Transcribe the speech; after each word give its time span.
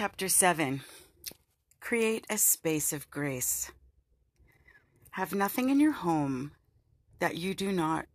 Chapter 0.00 0.30
7 0.30 0.80
Create 1.78 2.24
a 2.30 2.38
space 2.38 2.94
of 2.94 3.10
grace. 3.10 3.70
Have 5.10 5.34
nothing 5.34 5.68
in 5.68 5.78
your 5.78 5.92
home 5.92 6.52
that 7.18 7.36
you 7.36 7.52
do 7.52 7.70
not 7.70 8.06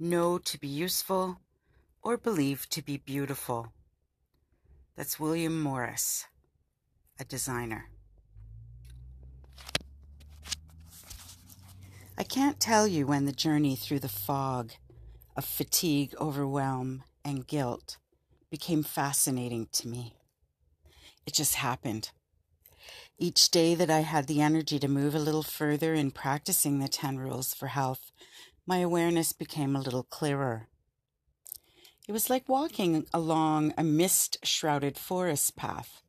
know 0.00 0.38
to 0.38 0.58
be 0.58 0.66
useful 0.66 1.38
or 2.02 2.16
believe 2.16 2.68
to 2.70 2.82
be 2.82 2.96
beautiful. 2.96 3.72
That's 4.96 5.20
William 5.20 5.62
Morris, 5.62 6.26
a 7.20 7.24
designer. 7.24 7.90
I 12.18 12.24
can't 12.24 12.58
tell 12.58 12.88
you 12.88 13.06
when 13.06 13.24
the 13.24 13.30
journey 13.30 13.76
through 13.76 14.00
the 14.00 14.08
fog 14.08 14.72
of 15.36 15.44
fatigue, 15.44 16.12
overwhelm, 16.20 17.04
and 17.24 17.46
guilt 17.46 17.98
became 18.50 18.82
fascinating 18.82 19.68
to 19.74 19.86
me. 19.86 20.17
It 21.28 21.34
just 21.34 21.56
happened. 21.56 22.10
Each 23.18 23.50
day 23.50 23.74
that 23.74 23.90
I 23.90 24.00
had 24.00 24.28
the 24.28 24.40
energy 24.40 24.78
to 24.78 24.88
move 24.88 25.14
a 25.14 25.18
little 25.18 25.42
further 25.42 25.92
in 25.92 26.10
practicing 26.10 26.78
the 26.78 26.88
10 26.88 27.18
rules 27.18 27.52
for 27.52 27.66
health, 27.66 28.12
my 28.66 28.78
awareness 28.78 29.34
became 29.34 29.76
a 29.76 29.80
little 29.82 30.04
clearer. 30.04 30.68
It 32.08 32.12
was 32.12 32.30
like 32.30 32.48
walking 32.48 33.06
along 33.12 33.74
a 33.76 33.84
mist 33.84 34.38
shrouded 34.42 34.96
forest 34.96 35.54
path, 35.54 36.00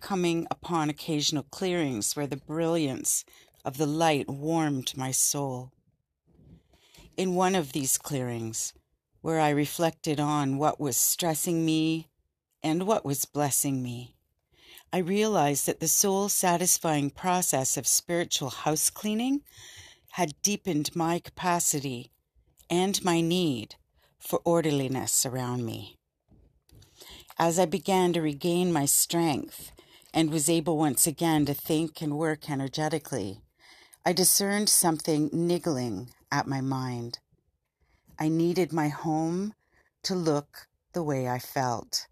coming 0.00 0.46
upon 0.50 0.90
occasional 0.90 1.44
clearings 1.44 2.14
where 2.14 2.26
the 2.26 2.36
brilliance 2.36 3.24
of 3.64 3.78
the 3.78 3.86
light 3.86 4.28
warmed 4.28 4.94
my 4.98 5.12
soul. 5.12 5.72
In 7.16 7.34
one 7.34 7.54
of 7.54 7.72
these 7.72 7.96
clearings, 7.96 8.74
where 9.22 9.40
I 9.40 9.48
reflected 9.48 10.20
on 10.20 10.58
what 10.58 10.78
was 10.78 10.98
stressing 10.98 11.64
me 11.64 12.10
and 12.62 12.86
what 12.86 13.02
was 13.02 13.24
blessing 13.24 13.82
me, 13.82 14.14
I 14.94 14.98
realized 14.98 15.64
that 15.66 15.80
the 15.80 15.88
soul 15.88 16.28
satisfying 16.28 17.08
process 17.08 17.78
of 17.78 17.86
spiritual 17.86 18.50
house 18.50 18.90
cleaning 18.90 19.40
had 20.12 20.34
deepened 20.42 20.94
my 20.94 21.18
capacity 21.18 22.10
and 22.68 23.02
my 23.02 23.22
need 23.22 23.76
for 24.18 24.42
orderliness 24.44 25.24
around 25.24 25.64
me. 25.64 25.96
As 27.38 27.58
I 27.58 27.64
began 27.64 28.12
to 28.12 28.20
regain 28.20 28.70
my 28.70 28.84
strength 28.84 29.72
and 30.12 30.30
was 30.30 30.50
able 30.50 30.76
once 30.76 31.06
again 31.06 31.46
to 31.46 31.54
think 31.54 32.02
and 32.02 32.18
work 32.18 32.50
energetically, 32.50 33.40
I 34.04 34.12
discerned 34.12 34.68
something 34.68 35.30
niggling 35.32 36.10
at 36.30 36.46
my 36.46 36.60
mind. 36.60 37.18
I 38.18 38.28
needed 38.28 38.74
my 38.74 38.88
home 38.88 39.54
to 40.02 40.14
look 40.14 40.68
the 40.92 41.02
way 41.02 41.28
I 41.28 41.38
felt. 41.38 42.08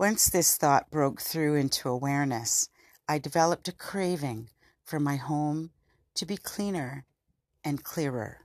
Once 0.00 0.30
this 0.30 0.56
thought 0.56 0.90
broke 0.90 1.20
through 1.20 1.54
into 1.54 1.86
awareness, 1.86 2.70
I 3.06 3.18
developed 3.18 3.68
a 3.68 3.72
craving 3.72 4.48
for 4.82 4.98
my 4.98 5.16
home 5.16 5.72
to 6.14 6.24
be 6.24 6.38
cleaner 6.38 7.04
and 7.62 7.84
clearer. 7.84 8.38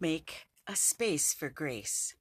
Make 0.00 0.46
a 0.66 0.74
space 0.74 1.34
for 1.34 1.50
grace. 1.50 2.14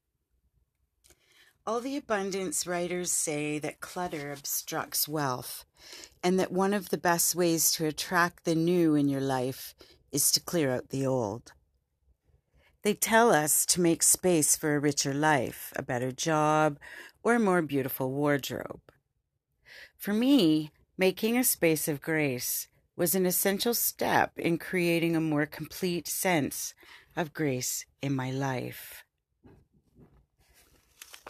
All 1.65 1.79
the 1.79 1.95
abundance 1.95 2.67
writers 2.67 3.13
say 3.13 3.57
that 3.57 3.79
clutter 3.79 4.33
obstructs 4.33 5.07
wealth, 5.07 5.63
and 6.21 6.37
that 6.41 6.51
one 6.51 6.73
of 6.73 6.89
the 6.89 6.97
best 6.97 7.35
ways 7.35 7.71
to 7.71 7.85
attract 7.85 8.43
the 8.43 8.53
new 8.53 8.95
in 8.95 9.07
your 9.07 9.21
life 9.21 9.73
is 10.11 10.29
to 10.33 10.41
clear 10.41 10.75
out 10.75 10.89
the 10.89 11.05
old. 11.05 11.53
They 12.87 12.93
tell 12.93 13.33
us 13.33 13.65
to 13.65 13.81
make 13.81 14.01
space 14.01 14.55
for 14.55 14.73
a 14.73 14.79
richer 14.79 15.13
life, 15.13 15.73
a 15.75 15.81
better 15.81 16.09
job, 16.09 16.79
or 17.21 17.35
a 17.35 17.37
more 17.37 17.61
beautiful 17.61 18.09
wardrobe. 18.13 18.79
For 19.97 20.13
me, 20.13 20.71
making 20.97 21.37
a 21.37 21.43
space 21.43 21.89
of 21.89 21.99
grace 21.99 22.69
was 22.95 23.13
an 23.13 23.25
essential 23.25 23.73
step 23.73 24.39
in 24.39 24.57
creating 24.57 25.17
a 25.17 25.19
more 25.19 25.45
complete 25.45 26.07
sense 26.07 26.73
of 27.13 27.33
grace 27.33 27.85
in 28.01 28.15
my 28.15 28.31
life 28.31 29.03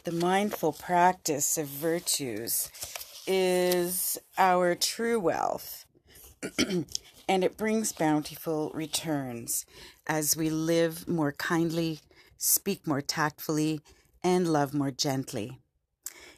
the 0.03 0.11
mindful 0.11 0.73
practice 0.73 1.57
of 1.57 1.65
virtues 1.65 2.69
is 3.25 4.17
our 4.37 4.73
true 4.73 5.19
wealth, 5.19 5.85
and 7.27 7.43
it 7.43 7.57
brings 7.57 7.91
bountiful 7.91 8.71
returns 8.73 9.65
as 10.07 10.35
we 10.35 10.49
live 10.49 11.07
more 11.07 11.33
kindly, 11.33 11.99
speak 12.37 12.87
more 12.87 13.01
tactfully, 13.01 13.81
and 14.23 14.47
love 14.47 14.73
more 14.73 14.91
gently. 14.91 15.59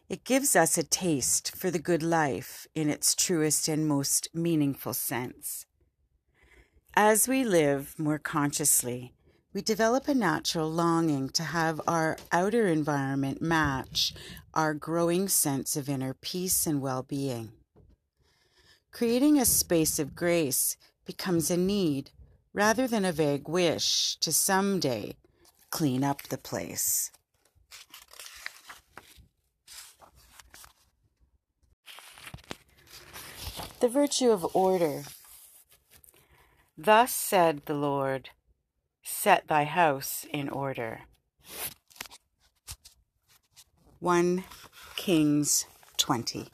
It 0.09 0.24
gives 0.24 0.56
us 0.56 0.78
a 0.78 0.84
taste 0.84 1.56
for 1.56 1.69
the 1.69 1.80
good 1.80 2.02
life 2.02 2.68
in 2.74 2.90
its 2.90 3.16
truest 3.16 3.68
and 3.68 3.88
most 3.88 4.28
meaningful 4.34 4.94
sense. 4.94 5.68
As 6.96 7.28
we 7.28 7.44
live 7.44 7.94
more 7.97 8.18
consciously, 8.18 9.13
we 9.53 9.62
develop 9.62 10.07
a 10.07 10.13
natural 10.13 10.69
longing 10.69 11.30
to 11.30 11.44
have 11.44 11.80
our 11.88 12.18
outer 12.31 12.68
environment 12.68 13.41
match 13.41 14.13
our 14.53 14.74
growing 14.74 15.28
sense 15.28 15.75
of 15.75 15.88
inner 15.88 16.13
peace 16.13 16.68
and 16.68 16.81
well 16.81 17.03
being. 17.03 17.51
Creating 18.91 19.40
a 19.40 19.46
space 19.46 20.00
of 20.00 20.16
grace 20.16 20.75
becomes 21.06 21.50
a 21.50 21.57
need 21.57 22.12
rather 22.54 22.88
than 22.88 23.06
a 23.06 23.12
vague 23.12 23.48
wish 23.48 24.16
to 24.18 24.32
someday 24.32 25.16
clean 25.70 26.04
up 26.04 26.24
the 26.24 26.38
place. 26.38 27.12
The 33.80 33.88
virtue 33.88 34.32
of 34.32 34.46
order. 34.54 35.04
Thus 36.78 37.14
said 37.14 37.62
the 37.66 37.74
Lord 37.74 38.30
set 39.04 39.48
thy 39.48 39.64
house 39.64 40.26
in 40.31 40.50
order. 40.50 41.02
1 44.00 44.44
Kings 44.96 45.66
20. 45.98 46.48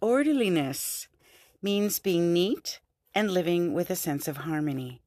Orderliness 0.00 1.08
means 1.62 1.98
being 1.98 2.32
neat 2.32 2.80
and 3.14 3.30
living 3.30 3.72
with 3.72 3.90
a 3.90 3.96
sense 3.96 4.26
of 4.28 4.38
harmony. 4.38 5.00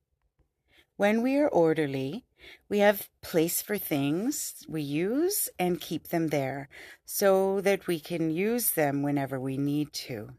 When 0.95 1.21
we 1.21 1.35
are 1.37 1.47
orderly, 1.47 2.25
we 2.69 2.79
have 2.79 3.09
place 3.21 3.61
for 3.61 3.77
things 3.77 4.63
we 4.67 4.81
use 4.81 5.49
and 5.59 5.81
keep 5.81 6.07
them 6.07 6.29
there 6.29 6.69
so 7.05 7.61
that 7.61 7.87
we 7.87 7.99
can 7.99 8.31
use 8.31 8.71
them 8.71 9.03
whenever 9.03 9.39
we 9.39 9.57
need 9.57 9.93
to. 9.93 10.29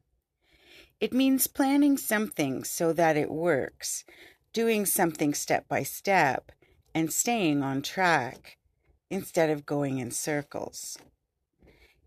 It 1.00 1.12
means 1.12 1.46
planning 1.46 1.96
something 1.96 2.64
so 2.64 2.92
that 2.92 3.16
it 3.16 3.30
works, 3.30 4.04
doing 4.52 4.84
something 4.84 5.32
step 5.32 5.68
by 5.68 5.84
step, 5.84 6.50
and 6.92 7.12
staying 7.12 7.62
on 7.62 7.82
track 7.82 8.58
instead 9.10 9.50
of 9.50 9.64
going 9.66 9.98
in 9.98 10.10
circles. 10.10 10.98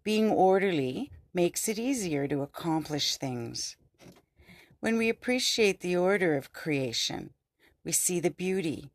Being 0.04 0.30
orderly 0.30 1.12
makes 1.34 1.70
it 1.70 1.80
easier 1.80 2.28
to 2.28 2.42
accomplish 2.42 3.16
things. 3.16 3.78
When 4.82 4.98
we 4.98 5.10
appreciate 5.10 5.82
the 5.82 5.96
order 5.96 6.36
of 6.36 6.54
creation, 6.54 7.34
we 7.86 7.92
see 7.92 8.20
the 8.20 8.32
beauty 8.32 8.90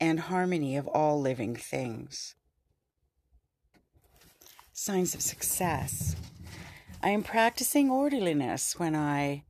and 0.00 0.18
harmony 0.18 0.76
of 0.76 0.88
all 0.88 1.20
living 1.20 1.54
things. 1.54 2.34
Signs 4.72 5.14
of 5.14 5.20
success. 5.20 6.16
I 7.00 7.10
am 7.10 7.22
practicing 7.22 7.88
orderliness 7.88 8.80
when 8.80 8.96
I 8.96 9.44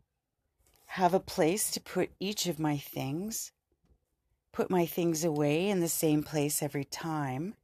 have 0.89 1.15
a 1.15 1.21
place 1.21 1.71
to 1.71 1.81
put 1.81 2.11
each 2.21 2.45
of 2.45 2.59
my 2.59 2.77
things, 2.77 3.53
put 4.53 4.69
my 4.69 4.85
things 4.85 5.25
away 5.25 5.71
in 5.71 5.81
the 5.81 5.89
same 5.89 6.23
place 6.23 6.63
every 6.63 6.85
time, 6.85 7.55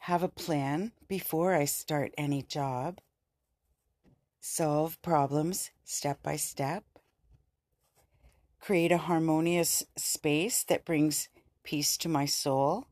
have 0.00 0.22
a 0.22 0.28
plan 0.28 0.92
before 1.08 1.54
I 1.54 1.64
start 1.64 2.12
any 2.18 2.42
job, 2.42 3.00
solve 4.38 5.00
problems 5.00 5.70
step 5.82 6.22
by 6.22 6.36
step, 6.36 6.84
create 8.60 8.92
a 8.92 8.98
harmonious 8.98 9.82
space 9.96 10.62
that 10.64 10.84
brings 10.84 11.28
peace 11.64 11.96
to 11.98 12.08
my 12.08 12.26
soul, 12.26 12.86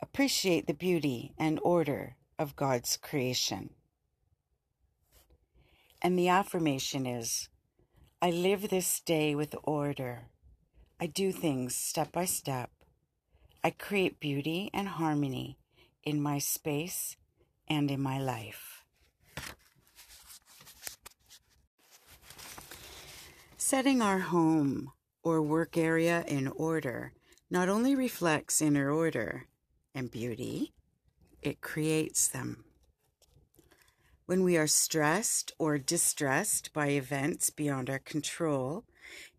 appreciate 0.00 0.66
the 0.66 0.74
beauty 0.74 1.32
and 1.38 1.58
order 1.62 2.16
of 2.38 2.56
God's 2.56 2.96
creation. 2.96 3.70
And 6.02 6.18
the 6.18 6.28
affirmation 6.28 7.06
is 7.06 7.48
I 8.20 8.30
live 8.30 8.68
this 8.68 9.00
day 9.00 9.34
with 9.34 9.54
order. 9.64 10.28
I 11.00 11.06
do 11.06 11.32
things 11.32 11.74
step 11.74 12.12
by 12.12 12.24
step. 12.24 12.70
I 13.64 13.70
create 13.70 14.20
beauty 14.20 14.70
and 14.74 14.88
harmony 14.88 15.58
in 16.04 16.20
my 16.20 16.38
space 16.38 17.16
and 17.68 17.90
in 17.90 18.00
my 18.00 18.18
life. 18.18 18.81
Setting 23.72 24.02
our 24.02 24.18
home 24.18 24.92
or 25.22 25.40
work 25.40 25.78
area 25.78 26.26
in 26.28 26.46
order 26.46 27.14
not 27.50 27.70
only 27.70 27.94
reflects 27.94 28.60
inner 28.60 28.90
order 28.90 29.46
and 29.94 30.10
beauty, 30.10 30.74
it 31.40 31.62
creates 31.62 32.28
them. 32.28 32.66
When 34.26 34.44
we 34.44 34.58
are 34.58 34.66
stressed 34.66 35.52
or 35.58 35.78
distressed 35.78 36.74
by 36.74 36.88
events 36.88 37.48
beyond 37.48 37.88
our 37.88 37.98
control, 37.98 38.84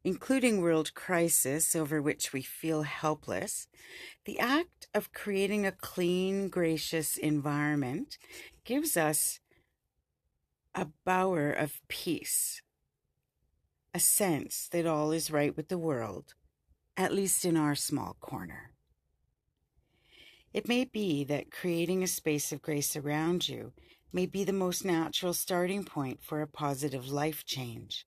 including 0.04 0.62
world 0.62 0.96
crisis 0.96 1.76
over 1.76 2.02
which 2.02 2.34
we 2.34 2.42
feel 2.42 2.82
helpless, 2.82 3.68
the 4.26 4.40
act 4.40 4.88
of 4.96 5.14
creating 5.14 5.68
a 5.68 5.72
clean, 5.72 6.50
gracious 6.50 7.18
environment 7.18 8.18
gives 8.66 8.98
us 8.98 9.40
a 10.74 10.88
bower 11.06 11.52
of 11.52 11.80
peace, 11.88 12.64
a 13.94 14.00
sense 14.00 14.68
that 14.72 14.88
all 14.88 15.12
is 15.12 15.32
right 15.32 15.56
with 15.56 15.68
the 15.68 15.78
world, 15.78 16.34
at 16.98 17.14
least 17.14 17.46
in 17.46 17.56
our 17.56 17.76
small 17.76 18.16
corner. 18.20 18.72
It 20.54 20.68
may 20.68 20.86
be 20.86 21.24
that 21.26 21.52
creating 21.52 22.04
a 22.04 22.08
space 22.08 22.52
of 22.52 22.62
grace 22.62 22.96
around 22.96 23.48
you 23.48 23.74
may 24.12 24.26
be 24.26 24.44
the 24.44 24.54
most 24.54 24.86
natural 24.86 25.34
starting 25.34 25.84
point 25.84 26.20
for 26.22 26.42
a 26.42 26.48
positive 26.48 27.10
life 27.10 27.46
change. 27.46 28.06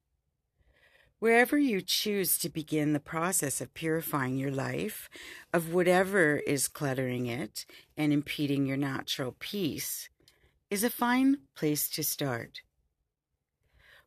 Wherever 1.18 1.56
you 1.56 1.80
choose 1.80 2.36
to 2.38 2.48
begin 2.48 2.92
the 2.92 3.00
process 3.00 3.60
of 3.60 3.72
purifying 3.74 4.36
your 4.36 4.50
life, 4.50 5.08
of 5.52 5.72
whatever 5.72 6.36
is 6.36 6.68
cluttering 6.68 7.26
it 7.26 7.64
and 7.96 8.12
impeding 8.12 8.66
your 8.66 8.76
natural 8.76 9.34
peace, 9.38 10.08
is 10.70 10.84
a 10.84 10.90
fine 10.90 11.38
place 11.56 11.88
to 11.90 12.04
start. 12.04 12.60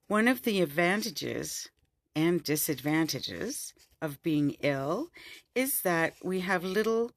One 0.09 0.27
of 0.27 0.41
the 0.41 0.59
advantages 0.61 1.69
and 2.15 2.43
disadvantages 2.43 3.75
of 4.01 4.23
being 4.23 4.55
ill 4.63 5.11
is 5.53 5.81
that 5.81 6.15
we 6.23 6.39
have 6.39 6.63
little, 6.63 7.11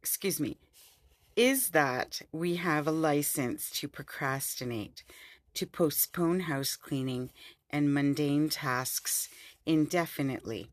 excuse 0.00 0.38
me, 0.38 0.58
is 1.34 1.70
that 1.70 2.22
we 2.30 2.54
have 2.54 2.86
a 2.86 2.92
license 2.92 3.68
to 3.80 3.88
procrastinate, 3.88 5.02
to 5.54 5.66
postpone 5.66 6.38
house 6.38 6.76
cleaning 6.76 7.30
and 7.68 7.92
mundane 7.92 8.48
tasks 8.48 9.28
indefinitely. 9.66 10.70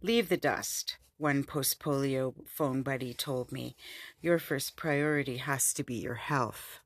Leave 0.00 0.30
the 0.30 0.38
dust, 0.38 0.96
one 1.18 1.44
post 1.44 1.78
polio 1.78 2.32
phone 2.46 2.80
buddy 2.80 3.12
told 3.12 3.52
me. 3.52 3.76
Your 4.22 4.38
first 4.38 4.76
priority 4.76 5.36
has 5.36 5.74
to 5.74 5.84
be 5.84 5.96
your 5.96 6.14
health. 6.14 6.80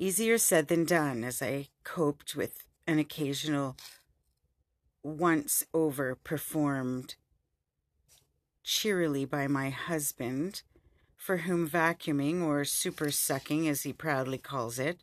Easier 0.00 0.38
said 0.38 0.68
than 0.68 0.86
done 0.86 1.22
as 1.22 1.42
I 1.42 1.68
coped 1.84 2.34
with 2.34 2.64
an 2.86 2.98
occasional 2.98 3.76
once 5.02 5.62
over 5.74 6.14
performed 6.14 7.16
cheerily 8.64 9.26
by 9.26 9.46
my 9.46 9.68
husband 9.68 10.62
for 11.18 11.36
whom 11.36 11.68
vacuuming, 11.68 12.40
or 12.42 12.64
super 12.64 13.10
sucking 13.10 13.68
as 13.68 13.82
he 13.82 13.92
proudly 13.92 14.38
calls 14.38 14.78
it, 14.78 15.00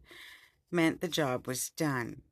meant 0.71 0.99
the 0.99 1.07
job 1.07 1.45
was 1.45 1.69
done. 1.69 2.23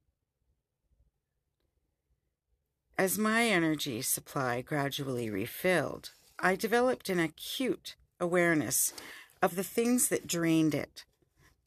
As 2.97 3.19
my 3.19 3.45
energy 3.45 4.01
supply 4.01 4.61
gradually 4.61 5.29
refilled, 5.29 6.13
I 6.39 6.55
developed 6.55 7.09
an 7.09 7.19
acute 7.19 7.95
awareness 8.19 8.91
of 9.39 9.55
the 9.55 9.63
things 9.63 10.09
that 10.09 10.25
drained 10.25 10.73
it 10.73 11.05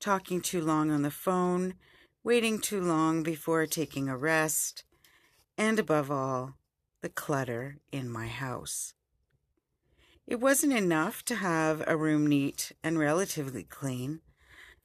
talking 0.00 0.40
too 0.40 0.60
long 0.60 0.90
on 0.90 1.02
the 1.02 1.10
phone, 1.10 1.74
waiting 2.22 2.58
too 2.58 2.80
long 2.80 3.22
before 3.22 3.66
taking 3.66 4.08
a 4.08 4.16
rest, 4.16 4.84
and 5.56 5.78
above 5.78 6.10
all, 6.10 6.54
the 7.02 7.08
clutter 7.08 7.78
in 7.92 8.08
my 8.08 8.26
house. 8.26 8.94
It 10.26 10.40
wasn't 10.40 10.74
enough 10.74 11.24
to 11.24 11.36
have 11.36 11.82
a 11.86 11.96
room 11.96 12.26
neat 12.26 12.72
and 12.84 12.98
relatively 12.98 13.64
clean. 13.64 14.20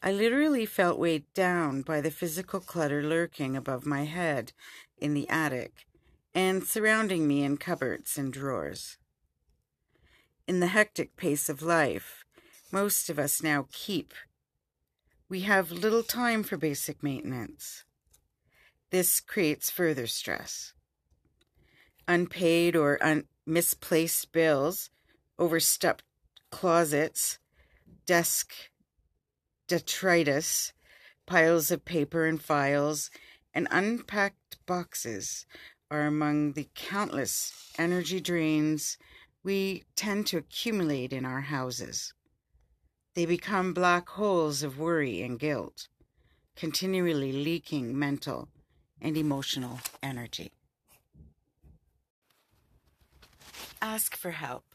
I 0.01 0.11
literally 0.11 0.65
felt 0.65 0.99
weighed 0.99 1.25
down 1.33 1.81
by 1.81 2.01
the 2.01 2.11
physical 2.11 2.59
clutter 2.59 3.03
lurking 3.03 3.55
above 3.55 3.85
my 3.85 4.05
head 4.05 4.53
in 4.97 5.13
the 5.13 5.29
attic 5.29 5.85
and 6.33 6.63
surrounding 6.63 7.27
me 7.27 7.43
in 7.43 7.57
cupboards 7.57 8.17
and 8.17 8.31
drawers. 8.31 8.97
In 10.47 10.59
the 10.59 10.67
hectic 10.67 11.15
pace 11.15 11.47
of 11.47 11.61
life, 11.61 12.23
most 12.71 13.09
of 13.09 13.19
us 13.19 13.43
now 13.43 13.67
keep. 13.71 14.13
We 15.33 15.41
have 15.41 15.71
little 15.71 16.03
time 16.03 16.43
for 16.43 16.57
basic 16.57 17.01
maintenance. 17.01 17.85
This 18.91 19.19
creates 19.19 19.71
further 19.71 20.05
stress. 20.05 20.73
Unpaid 22.07 22.75
or 22.75 23.03
un- 23.03 23.25
misplaced 23.43 24.31
bills 24.31 24.91
overstuffed 25.39 26.03
closets, 26.51 27.39
desk 28.05 28.53
detritus, 29.67 30.71
piles 31.25 31.71
of 31.71 31.83
paper 31.83 32.27
and 32.27 32.39
files, 32.39 33.09
and 33.55 33.67
unpacked 33.71 34.63
boxes 34.67 35.47
are 35.89 36.05
among 36.05 36.53
the 36.53 36.69
countless 36.75 37.73
energy 37.79 38.21
drains 38.21 38.99
we 39.43 39.83
tend 39.95 40.27
to 40.27 40.37
accumulate 40.37 41.11
in 41.11 41.25
our 41.25 41.41
houses. 41.41 42.13
They 43.15 43.25
become 43.27 43.73
black 43.73 44.09
holes 44.09 44.63
of 44.63 44.79
worry 44.79 45.21
and 45.21 45.39
guilt, 45.39 45.87
continually 46.55 47.31
leaking 47.31 47.97
mental 47.97 48.49
and 48.99 49.15
emotional 49.15 49.79
energy. 50.01 50.51
Ask 53.81 54.15
for 54.15 54.31
help. 54.31 54.65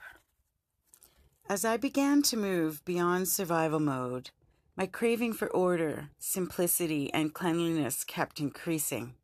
As 1.49 1.65
I 1.65 1.79
began 1.79 2.23
to 2.23 2.37
move 2.37 2.85
beyond 2.85 3.27
survival 3.27 3.81
mode, 3.81 4.31
my 4.77 4.87
craving 4.87 5.33
for 5.33 5.49
order, 5.49 6.11
simplicity, 6.19 7.13
and 7.13 7.35
cleanliness 7.35 8.05
kept 8.05 8.39
increasing. 8.39 9.15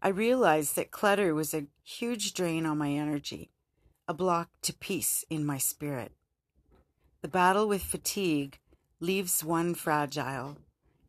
I 0.00 0.08
realized 0.08 0.76
that 0.76 0.90
clutter 0.90 1.34
was 1.34 1.52
a 1.52 1.66
huge 1.82 2.32
drain 2.32 2.64
on 2.64 2.78
my 2.78 2.92
energy, 2.92 3.50
a 4.08 4.14
block 4.14 4.48
to 4.62 4.72
peace 4.72 5.24
in 5.28 5.44
my 5.44 5.58
spirit. 5.58 6.12
The 7.24 7.28
battle 7.28 7.66
with 7.66 7.82
fatigue 7.82 8.58
leaves 9.00 9.42
one 9.42 9.74
fragile, 9.74 10.58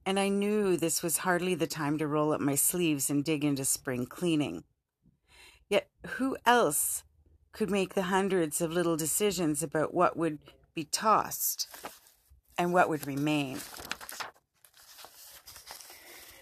and 0.06 0.18
I 0.18 0.30
knew 0.30 0.78
this 0.78 1.04
was 1.04 1.18
hardly 1.18 1.56
the 1.56 1.68
time 1.68 1.98
to 1.98 2.08
roll 2.08 2.32
up 2.32 2.40
my 2.40 2.56
sleeves 2.56 3.10
and 3.10 3.22
dig 3.22 3.44
into 3.44 3.66
spring 3.66 4.06
cleaning. 4.06 4.64
Yet 5.68 5.90
who 6.12 6.38
else 6.46 7.04
could 7.52 7.70
make 7.70 7.96
the 7.96 8.04
hundreds 8.04 8.62
of 8.62 8.72
little 8.72 8.96
decisions 8.96 9.62
about 9.62 9.94
what 9.94 10.16
would 10.16 10.40
be 10.74 10.86
tossed 10.86 11.68
and 12.58 12.72
what 12.72 12.88
would 12.88 13.06
remain. 13.06 13.60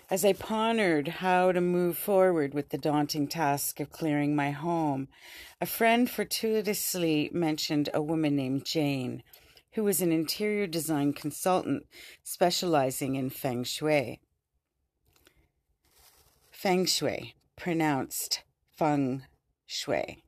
As 0.07 0.23
I 0.23 0.33
pondered 0.33 1.07
how 1.07 1.51
to 1.51 1.61
move 1.61 1.97
forward 1.97 2.53
with 2.53 2.69
the 2.69 2.77
daunting 2.77 3.27
task 3.27 3.79
of 3.79 3.91
clearing 3.91 4.35
my 4.35 4.51
home, 4.51 5.07
a 5.59 5.65
friend 5.65 6.07
fortuitously 6.07 7.31
mentioned 7.33 7.89
a 7.91 8.03
woman 8.03 8.35
named 8.35 8.65
Jane, 8.65 9.23
who 9.73 9.83
was 9.83 10.01
an 10.01 10.11
interior 10.11 10.67
design 10.67 11.13
consultant 11.13 11.85
specializing 12.23 13.15
in 13.15 13.29
feng 13.29 13.63
shui. 13.63 14.19
Feng 16.51 16.85
shui, 16.85 17.35
pronounced 17.55 18.43
feng 18.75 19.23
shui 19.65 20.23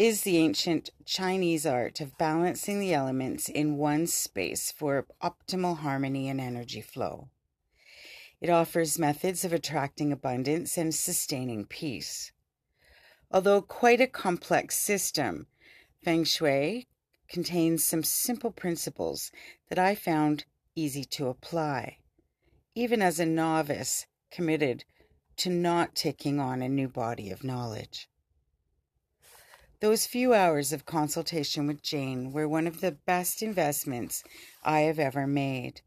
is 0.00 0.22
the 0.22 0.38
ancient 0.38 0.88
Chinese 1.04 1.66
art 1.66 2.00
of 2.00 2.16
balancing 2.16 2.80
the 2.80 2.94
elements 2.94 3.50
in 3.50 3.76
one 3.76 4.06
space 4.06 4.72
for 4.72 5.06
optimal 5.22 5.76
harmony 5.76 6.26
and 6.26 6.40
energy 6.40 6.80
flow. 6.80 7.28
It 8.40 8.48
offers 8.48 8.98
methods 8.98 9.44
of 9.44 9.52
attracting 9.52 10.10
abundance 10.10 10.78
and 10.78 10.94
sustaining 10.94 11.66
peace. 11.66 12.32
Although 13.30 13.60
quite 13.60 14.00
a 14.00 14.06
complex 14.06 14.78
system, 14.78 15.48
Feng 16.02 16.24
Shui 16.24 16.88
contains 17.30 17.84
some 17.84 18.02
simple 18.02 18.50
principles 18.50 19.30
that 19.68 19.78
I 19.78 19.94
found 19.94 20.44
easy 20.74 21.04
to 21.04 21.28
apply, 21.28 21.98
even 22.74 23.00
as 23.00 23.18
a 23.18 23.26
novice 23.26 24.06
committed 24.30 24.84
to 25.36 25.48
not 25.48 25.94
taking 25.94 26.38
on 26.38 26.60
a 26.60 26.68
new 26.68 26.88
body 26.88 27.30
of 27.30 27.44
knowledge. 27.44 28.08
Those 29.80 30.06
few 30.06 30.34
hours 30.34 30.74
of 30.74 30.84
consultation 30.84 31.66
with 31.66 31.82
Jane 31.82 32.32
were 32.32 32.46
one 32.46 32.66
of 32.66 32.82
the 32.82 32.92
best 32.92 33.40
investments 33.40 34.22
I 34.62 34.80
have 34.80 34.98
ever 34.98 35.26
made. 35.26 35.80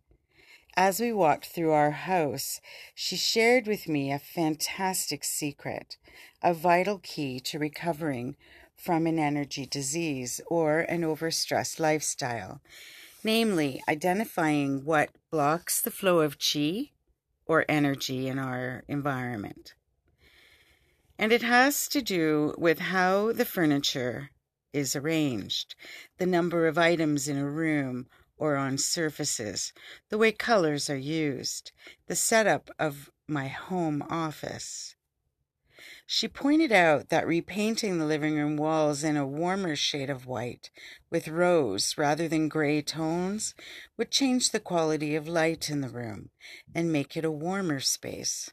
As 0.75 0.99
we 0.99 1.13
walked 1.13 1.45
through 1.45 1.71
our 1.71 1.91
house, 1.91 2.59
she 2.95 3.15
shared 3.15 3.67
with 3.67 3.87
me 3.87 4.11
a 4.11 4.17
fantastic 4.17 5.23
secret, 5.23 5.97
a 6.41 6.55
vital 6.55 6.97
key 6.97 7.39
to 7.41 7.59
recovering 7.59 8.35
from 8.83 9.07
an 9.07 9.17
energy 9.17 9.65
disease 9.65 10.41
or 10.47 10.81
an 10.81 11.03
overstressed 11.03 11.79
lifestyle, 11.79 12.59
namely 13.23 13.81
identifying 13.87 14.83
what 14.83 15.09
blocks 15.31 15.79
the 15.79 15.89
flow 15.89 16.19
of 16.19 16.37
chi 16.37 16.91
or 17.45 17.63
energy 17.69 18.27
in 18.27 18.37
our 18.37 18.83
environment. 18.89 19.73
And 21.17 21.31
it 21.31 21.43
has 21.43 21.87
to 21.89 22.01
do 22.01 22.53
with 22.57 22.79
how 22.79 23.31
the 23.31 23.45
furniture 23.45 24.31
is 24.73 24.97
arranged, 24.97 25.75
the 26.17 26.25
number 26.25 26.67
of 26.67 26.77
items 26.77 27.29
in 27.29 27.37
a 27.37 27.49
room 27.49 28.07
or 28.35 28.57
on 28.57 28.77
surfaces, 28.77 29.71
the 30.09 30.17
way 30.17 30.33
colors 30.33 30.89
are 30.89 30.97
used, 30.97 31.71
the 32.07 32.15
setup 32.17 32.69
of 32.77 33.09
my 33.29 33.47
home 33.47 34.03
office. 34.09 34.95
She 36.15 36.27
pointed 36.27 36.71
out 36.71 37.09
that 37.09 37.25
repainting 37.25 37.97
the 37.97 38.05
living 38.05 38.35
room 38.35 38.55
walls 38.55 39.03
in 39.03 39.17
a 39.17 39.25
warmer 39.25 39.75
shade 39.75 40.11
of 40.11 40.27
white 40.27 40.69
with 41.09 41.27
rose 41.27 41.97
rather 41.97 42.27
than 42.27 42.49
gray 42.49 42.83
tones 42.83 43.55
would 43.97 44.11
change 44.11 44.51
the 44.51 44.59
quality 44.59 45.15
of 45.15 45.27
light 45.27 45.71
in 45.71 45.81
the 45.81 45.89
room 45.89 46.29
and 46.75 46.93
make 46.93 47.17
it 47.17 47.25
a 47.25 47.31
warmer 47.31 47.79
space. 47.79 48.51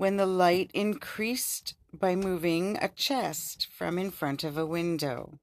when 0.00 0.16
the 0.16 0.24
light 0.24 0.70
increased 0.72 1.74
by 1.92 2.16
moving 2.16 2.78
a 2.80 2.88
chest 2.88 3.68
from 3.70 3.98
in 3.98 4.10
front 4.10 4.42
of 4.42 4.56
a 4.56 4.64
window, 4.64 5.38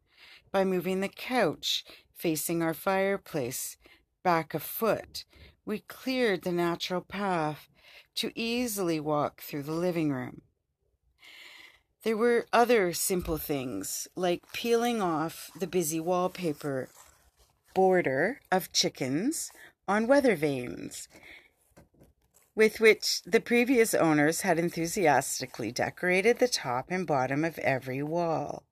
by 0.51 0.63
moving 0.63 0.99
the 0.99 1.07
couch 1.07 1.85
facing 2.15 2.63
our 2.63 2.73
fireplace 2.73 3.77
back 4.23 4.55
a 4.55 4.59
foot, 4.59 5.25
we 5.63 5.77
cleared 5.81 6.41
the 6.41 6.51
natural 6.51 7.01
path 7.01 7.69
to 8.15 8.31
easily 8.33 8.99
walk 8.99 9.41
through 9.41 9.61
the 9.61 9.71
living 9.71 10.11
room. 10.11 10.41
There 12.01 12.17
were 12.17 12.47
other 12.51 12.93
simple 12.93 13.37
things 13.37 14.07
like 14.15 14.51
peeling 14.53 15.03
off 15.03 15.51
the 15.59 15.67
busy 15.67 15.99
wallpaper 15.99 16.89
border 17.75 18.39
of 18.51 18.73
chickens 18.73 19.51
on 19.87 20.07
weather 20.07 20.35
vanes 20.35 21.07
with 22.57 22.79
which 22.79 23.21
the 23.21 23.39
previous 23.39 23.93
owners 23.93 24.41
had 24.41 24.57
enthusiastically 24.57 25.71
decorated 25.71 26.39
the 26.39 26.47
top 26.47 26.87
and 26.89 27.05
bottom 27.05 27.45
of 27.45 27.59
every 27.59 28.01
wall. 28.01 28.63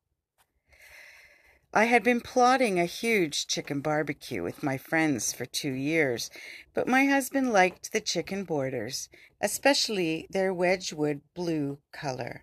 I 1.71 1.83
had 1.83 2.01
been 2.01 2.19
plotting 2.19 2.79
a 2.79 2.85
huge 2.85 3.45
chicken 3.45 3.81
barbecue 3.81 4.41
with 4.41 4.63
my 4.63 4.79
friends 4.79 5.33
for 5.33 5.45
two 5.45 5.73
years, 5.73 6.31
but 6.73 6.87
my 6.87 7.05
husband 7.05 7.53
liked 7.53 7.93
the 7.93 8.01
chicken 8.01 8.43
borders, 8.43 9.07
especially 9.39 10.25
their 10.31 10.51
Wedgwood 10.51 11.21
blue 11.35 11.77
color. 11.93 12.41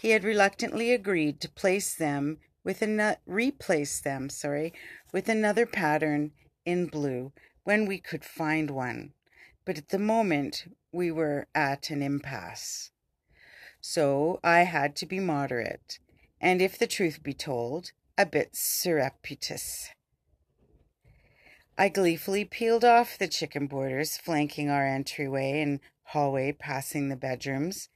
He 0.00 0.10
had 0.10 0.24
reluctantly 0.24 0.90
agreed 0.90 1.40
to 1.42 1.48
place 1.48 1.94
them 1.94 2.38
with 2.64 2.82
a 2.82 3.18
replace 3.24 4.00
them, 4.00 4.30
sorry, 4.30 4.72
with 5.12 5.28
another 5.28 5.64
pattern 5.64 6.32
in 6.64 6.86
blue 6.86 7.32
when 7.62 7.86
we 7.86 7.98
could 7.98 8.24
find 8.24 8.72
one 8.72 9.12
but 9.68 9.76
at 9.76 9.90
the 9.90 9.98
moment 9.98 10.64
we 10.92 11.10
were 11.10 11.46
at 11.54 11.90
an 11.90 12.00
impasse. 12.00 12.90
So 13.82 14.40
I 14.42 14.60
had 14.60 14.96
to 14.96 15.04
be 15.04 15.20
moderate, 15.20 15.98
and 16.40 16.62
if 16.62 16.78
the 16.78 16.86
truth 16.86 17.22
be 17.22 17.34
told, 17.34 17.92
a 18.16 18.24
bit 18.24 18.56
surreptitious. 18.56 19.90
I 21.76 21.90
gleefully 21.90 22.46
peeled 22.46 22.82
off 22.82 23.18
the 23.18 23.28
chicken 23.28 23.66
borders 23.66 24.16
flanking 24.16 24.70
our 24.70 24.86
entryway 24.86 25.60
and 25.60 25.80
hallway 26.14 26.52
passing 26.52 27.10
the 27.10 27.14
bedrooms. 27.16 27.90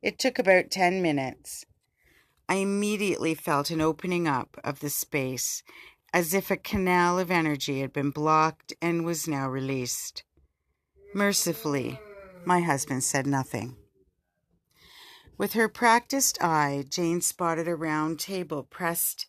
It 0.00 0.18
took 0.18 0.38
about 0.38 0.70
ten 0.70 1.02
minutes. 1.02 1.66
I 2.48 2.54
immediately 2.54 3.34
felt 3.34 3.70
an 3.70 3.82
opening 3.82 4.26
up 4.26 4.58
of 4.64 4.80
the 4.80 4.88
space, 4.88 5.62
as 6.14 6.32
if 6.32 6.50
a 6.50 6.56
canal 6.56 7.18
of 7.18 7.30
energy 7.30 7.80
had 7.82 7.92
been 7.92 8.12
blocked 8.12 8.72
and 8.80 9.04
was 9.04 9.28
now 9.28 9.46
released. 9.46 10.24
Mercifully, 11.14 12.00
my 12.46 12.60
husband 12.60 13.04
said 13.04 13.26
nothing. 13.26 13.76
With 15.36 15.52
her 15.52 15.68
practiced 15.68 16.42
eye, 16.42 16.84
Jane 16.88 17.20
spotted 17.20 17.68
a 17.68 17.76
round 17.76 18.18
table 18.18 18.62
pressed 18.62 19.26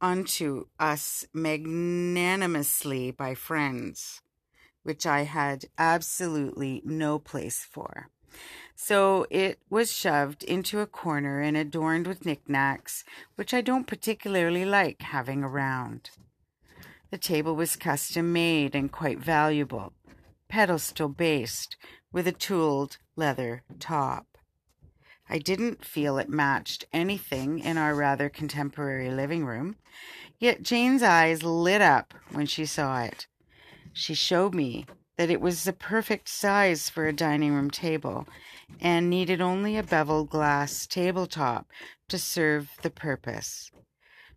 onto 0.00 0.66
us 0.80 1.26
magnanimously 1.32 3.12
by 3.12 3.36
friends, 3.36 4.22
which 4.82 5.06
I 5.06 5.22
had 5.22 5.66
absolutely 5.78 6.82
no 6.84 7.20
place 7.20 7.64
for. 7.64 8.08
So 8.74 9.26
it 9.30 9.60
was 9.68 9.92
shoved 9.92 10.42
into 10.42 10.80
a 10.80 10.86
corner 10.86 11.40
and 11.40 11.56
adorned 11.56 12.08
with 12.08 12.26
knickknacks, 12.26 13.04
which 13.36 13.54
I 13.54 13.60
don't 13.60 13.86
particularly 13.86 14.64
like 14.64 15.02
having 15.02 15.44
around. 15.44 16.10
The 17.10 17.18
table 17.18 17.54
was 17.54 17.76
custom 17.76 18.32
made 18.32 18.74
and 18.74 18.90
quite 18.90 19.18
valuable 19.18 19.92
pedestal 20.50 21.08
based 21.08 21.76
with 22.12 22.26
a 22.26 22.32
tooled 22.32 22.98
leather 23.16 23.62
top. 23.78 24.26
I 25.28 25.38
didn't 25.38 25.84
feel 25.84 26.18
it 26.18 26.28
matched 26.28 26.84
anything 26.92 27.60
in 27.60 27.78
our 27.78 27.94
rather 27.94 28.28
contemporary 28.28 29.10
living 29.10 29.46
room, 29.46 29.76
yet 30.38 30.62
Jane's 30.62 31.04
eyes 31.04 31.44
lit 31.44 31.80
up 31.80 32.12
when 32.32 32.46
she 32.46 32.66
saw 32.66 33.00
it. 33.02 33.28
She 33.92 34.12
showed 34.12 34.54
me 34.54 34.86
that 35.16 35.30
it 35.30 35.40
was 35.40 35.62
the 35.62 35.72
perfect 35.72 36.28
size 36.28 36.90
for 36.90 37.06
a 37.06 37.12
dining 37.12 37.54
room 37.54 37.70
table 37.70 38.26
and 38.80 39.08
needed 39.08 39.40
only 39.40 39.76
a 39.76 39.82
beveled 39.82 40.30
glass 40.30 40.86
tabletop 40.86 41.70
to 42.08 42.18
serve 42.18 42.70
the 42.82 42.90
purpose. 42.90 43.70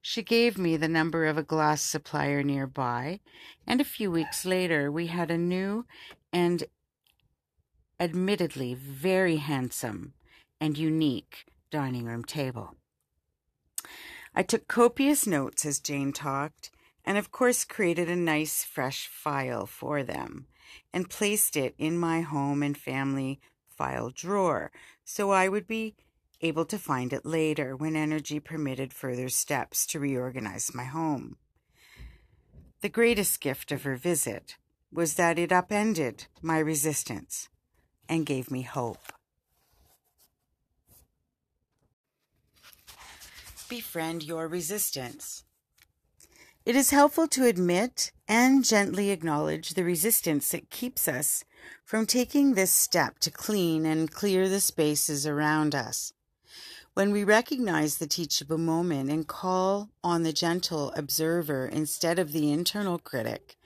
She 0.05 0.21
gave 0.21 0.57
me 0.57 0.75
the 0.75 0.89
number 0.89 1.25
of 1.27 1.37
a 1.37 1.43
glass 1.43 1.81
supplier 1.81 2.43
nearby, 2.43 3.21
and 3.65 3.79
a 3.79 3.85
few 3.85 4.11
weeks 4.11 4.43
later 4.43 4.91
we 4.91 5.07
had 5.07 5.31
a 5.31 5.37
new 5.37 5.85
and 6.33 6.65
admittedly 8.01 8.73
very 8.73 9.37
handsome 9.37 10.13
and 10.59 10.77
unique 10.77 11.45
dining 11.71 12.03
room 12.03 12.25
table. 12.25 12.75
I 14.35 14.43
took 14.43 14.67
copious 14.67 15.25
notes 15.25 15.65
as 15.65 15.79
Jane 15.79 16.11
talked, 16.11 16.69
and 17.05 17.17
of 17.17 17.31
course 17.31 17.63
created 17.63 18.09
a 18.09 18.15
nice 18.17 18.65
fresh 18.65 19.07
file 19.07 19.65
for 19.65 20.03
them 20.03 20.47
and 20.91 21.09
placed 21.09 21.55
it 21.55 21.75
in 21.77 21.97
my 21.97 22.19
home 22.19 22.61
and 22.61 22.77
family 22.77 23.39
file 23.69 24.09
drawer 24.09 24.69
so 25.05 25.31
I 25.31 25.47
would 25.47 25.65
be 25.65 25.95
able 26.43 26.65
to 26.65 26.77
find 26.77 27.13
it 27.13 27.25
later 27.25 27.75
when 27.75 27.95
energy 27.95 28.39
permitted 28.39 28.93
further 28.93 29.29
steps 29.29 29.85
to 29.87 29.99
reorganize 29.99 30.75
my 30.75 30.83
home. 30.83 31.37
The 32.81 32.89
greatest 32.89 33.39
gift 33.39 33.71
of 33.71 33.83
her 33.83 33.95
visit 33.95 34.57
was 34.91 35.15
that 35.15 35.39
it 35.39 35.51
upended 35.51 36.27
my 36.41 36.59
resistance 36.59 37.49
and 38.09 38.25
gave 38.25 38.51
me 38.51 38.61
hope. 38.63 39.13
Befriend 43.69 44.23
your 44.23 44.47
resistance. 44.47 45.45
It 46.65 46.77
is 46.77 46.91
helpful 46.91 47.27
to 47.29 47.45
admit 47.45 48.11
and 48.27 48.63
gently 48.63 49.09
acknowledge 49.09 49.71
the 49.71 49.83
resistance 49.83 50.49
that 50.51 50.69
keeps 50.69 51.07
us 51.07 51.43
from 51.83 52.05
taking 52.05 52.53
this 52.53 52.71
step 52.71 53.19
to 53.19 53.31
clean 53.31 53.85
and 53.85 54.09
clear 54.09 54.47
the 54.47 54.61
spaces 54.61 55.27
around 55.27 55.75
us. 55.75 56.12
When 56.95 57.11
we 57.11 57.23
recognize 57.23 57.97
the 57.97 58.05
teachable 58.05 58.59
moment 58.59 59.09
and 59.09 59.27
call 59.27 59.89
on 60.03 60.21
the 60.21 60.31
gentle 60.31 60.91
observer 60.95 61.65
instead 61.65 62.19
of 62.19 62.33
the 62.33 62.51
internal 62.51 62.99
critic, 62.99 63.57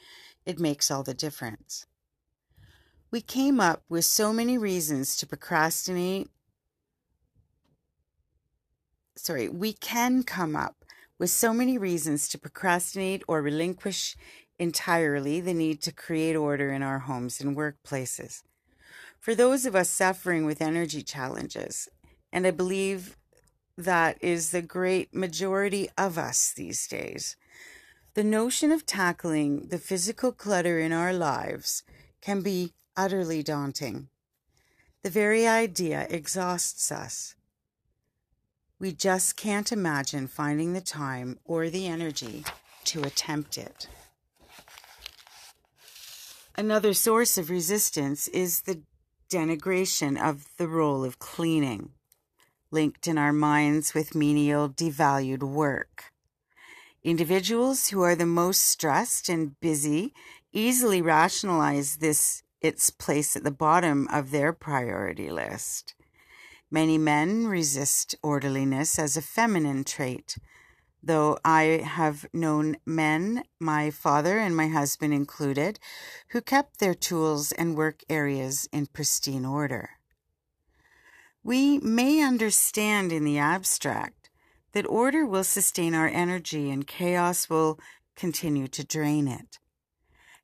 it 0.46 0.60
makes 0.62 0.90
all 0.90 1.04
the 1.04 1.14
difference. 1.14 1.86
We 3.12 3.20
came 3.20 3.60
up 3.60 3.84
with 3.90 4.06
so 4.06 4.32
many 4.32 4.58
reasons 4.58 5.18
to 5.18 5.28
procrastinate. 5.28 6.30
Sorry, 9.18 9.50
we 9.50 9.74
can 9.74 10.24
come 10.24 10.56
up 10.56 10.86
with 11.20 11.30
so 11.30 11.54
many 11.54 11.78
reasons 11.78 12.30
to 12.30 12.38
procrastinate 12.38 13.24
or 13.28 13.42
relinquish 13.42 14.16
entirely 14.58 15.42
the 15.42 15.54
need 15.54 15.82
to 15.82 15.92
create 15.92 16.38
order 16.38 16.72
in 16.72 16.82
our 16.82 17.00
homes 17.00 17.42
and 17.42 17.58
workplaces. 17.58 18.44
For 19.20 19.36
those 19.36 19.66
of 19.66 19.76
us 19.76 19.90
suffering 19.90 20.46
with 20.46 20.62
energy 20.62 21.02
challenges, 21.02 21.90
and 22.32 22.46
I 22.46 22.52
believe 22.52 23.18
that 23.78 24.18
is 24.22 24.50
the 24.50 24.62
great 24.62 25.14
majority 25.14 25.90
of 25.98 26.18
us 26.18 26.52
these 26.52 26.88
days. 26.88 27.36
The 28.16 28.24
notion 28.24 28.72
of 28.72 28.86
tackling 28.86 29.68
the 29.68 29.78
physical 29.78 30.32
clutter 30.32 30.80
in 30.80 30.92
our 30.92 31.14
lives 31.14 31.84
can 32.22 32.42
be 32.42 32.74
utterly 32.96 33.44
daunting. 33.44 34.10
The 35.04 35.12
very 35.12 35.48
idea 35.48 36.08
exhausts 36.10 36.92
us. 36.92 37.36
We 38.80 38.92
just 38.92 39.38
can't 39.38 39.72
imagine 39.72 40.28
finding 40.28 40.74
the 40.74 40.82
time 40.82 41.40
or 41.46 41.70
the 41.70 41.88
energy 41.88 42.44
to 42.86 43.04
attempt 43.04 43.58
it. 43.58 43.88
Another 46.58 46.94
source 46.94 47.38
of 47.38 47.52
resistance 47.52 48.28
is 48.30 48.62
the 48.62 48.82
denigration 49.30 50.20
of 50.20 50.46
the 50.58 50.68
role 50.68 51.04
of 51.04 51.20
cleaning 51.20 51.92
linked 52.72 53.08
in 53.08 53.18
our 53.18 53.34
minds 53.34 53.94
with 53.94 54.16
menial, 54.16 54.70
devalued 54.70 55.44
work. 55.44 56.12
Individuals 57.04 57.88
who 57.88 58.02
are 58.02 58.16
the 58.16 58.26
most 58.26 58.66
stressed 58.66 59.30
and 59.30 59.60
busy 59.60 60.14
easily 60.52 61.02
rationalize 61.02 61.98
this 61.98 62.44
its 62.62 62.90
place 62.90 63.36
at 63.36 63.44
the 63.44 63.52
bottom 63.52 64.08
of 64.12 64.32
their 64.32 64.52
priority 64.52 65.30
list. 65.30 65.94
Many 66.70 66.98
men 66.98 67.48
resist 67.48 68.16
orderliness 68.22 69.00
as 69.00 69.16
a 69.16 69.22
feminine 69.22 69.84
trait, 69.84 70.38
though 71.02 71.38
I 71.46 71.82
have 71.86 72.26
known 72.34 72.78
men, 72.86 73.44
my 73.60 73.90
father 73.92 74.40
and 74.40 74.56
my 74.56 74.68
husband 74.68 75.14
included, 75.14 75.80
who 76.30 76.42
kept 76.42 76.80
their 76.80 76.96
tools 76.96 77.52
and 77.54 77.78
work 77.78 78.02
areas 78.10 78.68
in 78.74 78.88
pristine 78.88 79.46
order. 79.46 79.92
We 81.48 81.80
may 81.80 82.22
understand 82.22 83.14
in 83.14 83.24
the 83.24 83.38
abstract 83.38 84.30
that 84.74 84.86
order 84.86 85.26
will 85.26 85.46
sustain 85.46 85.96
our 85.96 86.10
energy 86.10 86.70
and 86.70 86.86
chaos 86.86 87.50
will 87.50 87.80
continue 88.18 88.68
to 88.68 88.84
drain 88.84 89.30
it, 89.30 89.58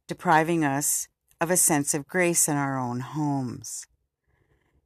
depriving 0.08 0.64
us 0.64 1.10
of 1.42 1.52
a 1.52 1.58
sense 1.58 1.94
of 1.94 2.08
grace 2.08 2.48
in 2.48 2.56
our 2.56 2.80
own 2.80 3.02
homes. 3.02 3.86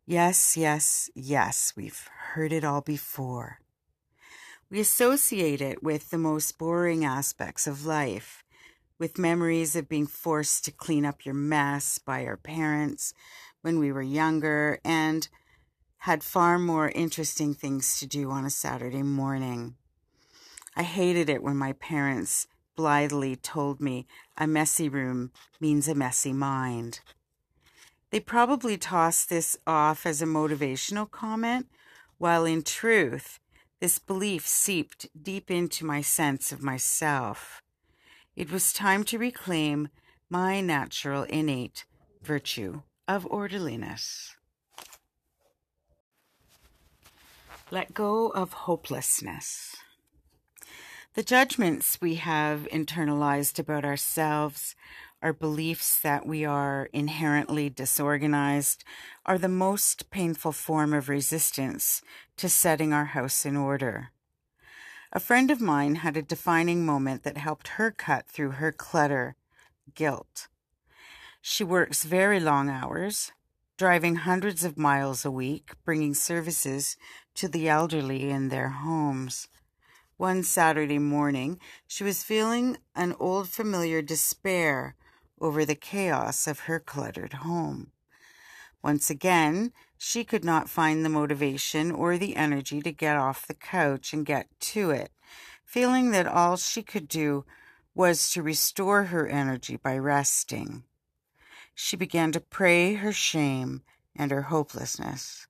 Yes, 0.08 0.58
yes, 0.58 1.08
yes, 1.14 1.74
we've 1.78 2.10
heard 2.34 2.52
it 2.52 2.64
all 2.64 2.82
before. 2.82 3.60
We 4.72 4.80
associate 4.80 5.62
it 5.62 5.84
with 5.84 6.10
the 6.10 6.18
most 6.18 6.58
boring 6.58 7.06
aspects 7.06 7.68
of 7.68 7.86
life, 7.86 8.44
with 8.98 9.20
memories 9.20 9.76
of 9.76 9.88
being 9.88 10.08
forced 10.08 10.66
to 10.66 10.72
clean 10.72 11.06
up 11.06 11.26
your 11.26 11.36
mess 11.36 12.00
by 12.00 12.26
our 12.26 12.38
parents 12.38 13.14
when 13.62 13.78
we 13.78 13.92
were 13.92 14.02
younger 14.02 14.80
and 14.84 15.30
had 16.00 16.24
far 16.24 16.58
more 16.60 16.90
interesting 16.90 17.54
things 17.54 18.00
to 18.00 18.06
do 18.06 18.32
on 18.32 18.46
a 18.46 18.50
Saturday 18.50 19.04
morning. 19.04 19.76
I 20.76 20.84
hated 20.84 21.30
it 21.30 21.44
when 21.44 21.58
my 21.58 21.74
parents 21.74 22.48
blithely 22.76 23.36
told 23.36 23.82
me 23.82 24.06
a 24.38 24.48
messy 24.48 24.88
room 24.88 25.32
means 25.60 25.88
a 25.88 25.96
messy 25.96 26.32
mind. 26.32 27.02
They 28.12 28.20
probably 28.20 28.78
tossed 28.78 29.30
this 29.30 29.58
off 29.68 30.06
as 30.06 30.22
a 30.22 30.26
motivational 30.26 31.10
comment, 31.10 31.68
while 32.18 32.46
in 32.46 32.62
truth, 32.62 33.40
this 33.82 34.00
belief 34.00 34.48
seeped 34.48 35.08
deep 35.22 35.52
into 35.52 35.86
my 35.86 36.02
sense 36.02 36.52
of 36.52 36.64
myself. 36.64 37.62
It 38.36 38.52
was 38.52 38.72
time 38.72 39.04
to 39.06 39.18
reclaim 39.18 39.90
my 40.30 40.62
natural 40.62 41.24
innate 41.24 41.86
virtue 42.22 42.84
of 43.08 43.26
orderliness. 43.26 44.37
Let 47.70 47.94
go 47.94 48.30
of 48.30 48.54
hopelessness. 48.54 49.76
The 51.16 51.24
judgments 51.24 52.00
we 52.00 52.16
have 52.16 52.66
internalized 52.72 53.60
about 53.60 53.84
ourselves, 53.84 54.74
our 55.22 55.34
beliefs 55.34 56.00
that 56.00 56.26
we 56.26 56.46
are 56.46 56.88
inherently 56.94 57.70
disorganized, 57.70 58.86
are 59.26 59.38
the 59.38 59.50
most 59.50 60.10
painful 60.12 60.54
form 60.54 60.94
of 60.94 61.10
resistance 61.10 62.02
to 62.38 62.48
setting 62.48 62.94
our 62.94 63.06
house 63.06 63.46
in 63.46 63.58
order. 63.58 64.12
A 65.12 65.20
friend 65.20 65.52
of 65.52 65.60
mine 65.60 65.96
had 65.96 66.16
a 66.16 66.22
defining 66.22 66.86
moment 66.86 67.24
that 67.24 67.36
helped 67.36 67.70
her 67.70 67.92
cut 67.92 68.28
through 68.28 68.52
her 68.52 68.72
clutter 68.72 69.36
guilt. 69.94 70.48
She 71.42 71.66
works 71.66 72.06
very 72.06 72.40
long 72.40 72.70
hours, 72.70 73.34
driving 73.78 74.16
hundreds 74.16 74.66
of 74.66 74.78
miles 74.78 75.24
a 75.24 75.30
week, 75.30 75.74
bringing 75.86 76.16
services 76.16 76.98
to 77.36 77.48
the 77.48 77.70
elderly 77.70 78.30
in 78.30 78.50
their 78.50 78.70
homes. 78.70 79.48
One 80.18 80.42
Saturday 80.42 80.98
morning, 80.98 81.60
she 81.86 82.04
was 82.04 82.24
feeling 82.24 82.78
an 82.96 83.14
old 83.20 83.50
familiar 83.50 84.02
despair 84.02 84.96
over 85.40 85.64
the 85.64 85.76
chaos 85.76 86.48
of 86.48 86.62
her 86.62 86.80
cluttered 86.80 87.34
home. 87.34 87.92
Once 88.84 89.12
again, 89.12 89.72
she 89.96 90.24
could 90.24 90.44
not 90.44 90.70
find 90.70 91.06
the 91.06 91.10
motivation 91.10 91.92
or 91.92 92.18
the 92.18 92.36
energy 92.36 92.82
to 92.82 92.92
get 92.92 93.16
off 93.16 93.46
the 93.46 93.54
couch 93.54 94.12
and 94.12 94.26
get 94.26 94.48
to 94.60 94.90
it, 94.90 95.12
feeling 95.64 96.10
that 96.12 96.26
all 96.26 96.58
she 96.58 96.82
could 96.82 97.08
do 97.08 97.46
was 97.94 98.32
to 98.32 98.42
restore 98.42 99.06
her 99.06 99.28
energy 99.28 99.78
by 99.78 99.96
resting 99.96 100.84
she 101.80 101.96
began 101.96 102.32
to 102.32 102.40
pray 102.40 102.96
her 102.96 103.14
shame 103.14 103.84
and 104.16 104.32
her 104.32 104.42
hopelessness. 104.42 105.46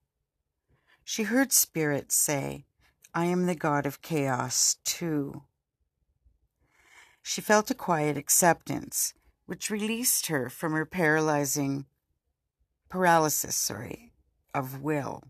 She 1.06 1.24
heard 1.24 1.54
spirits 1.54 2.16
say, 2.16 2.66
I 3.14 3.26
am 3.26 3.46
the 3.46 3.56
God 3.56 3.86
of 3.86 4.02
chaos 4.02 4.76
too. 4.84 5.44
She 7.24 7.40
felt 7.40 7.72
a 7.72 7.74
quiet 7.74 8.18
acceptance, 8.18 9.14
which 9.46 9.72
released 9.72 10.28
her 10.28 10.50
from 10.50 10.74
her 10.74 10.86
paralyzing 10.86 11.86
paralysis, 12.90 13.56
sorry, 13.56 14.12
of 14.54 14.82
will. 14.82 15.24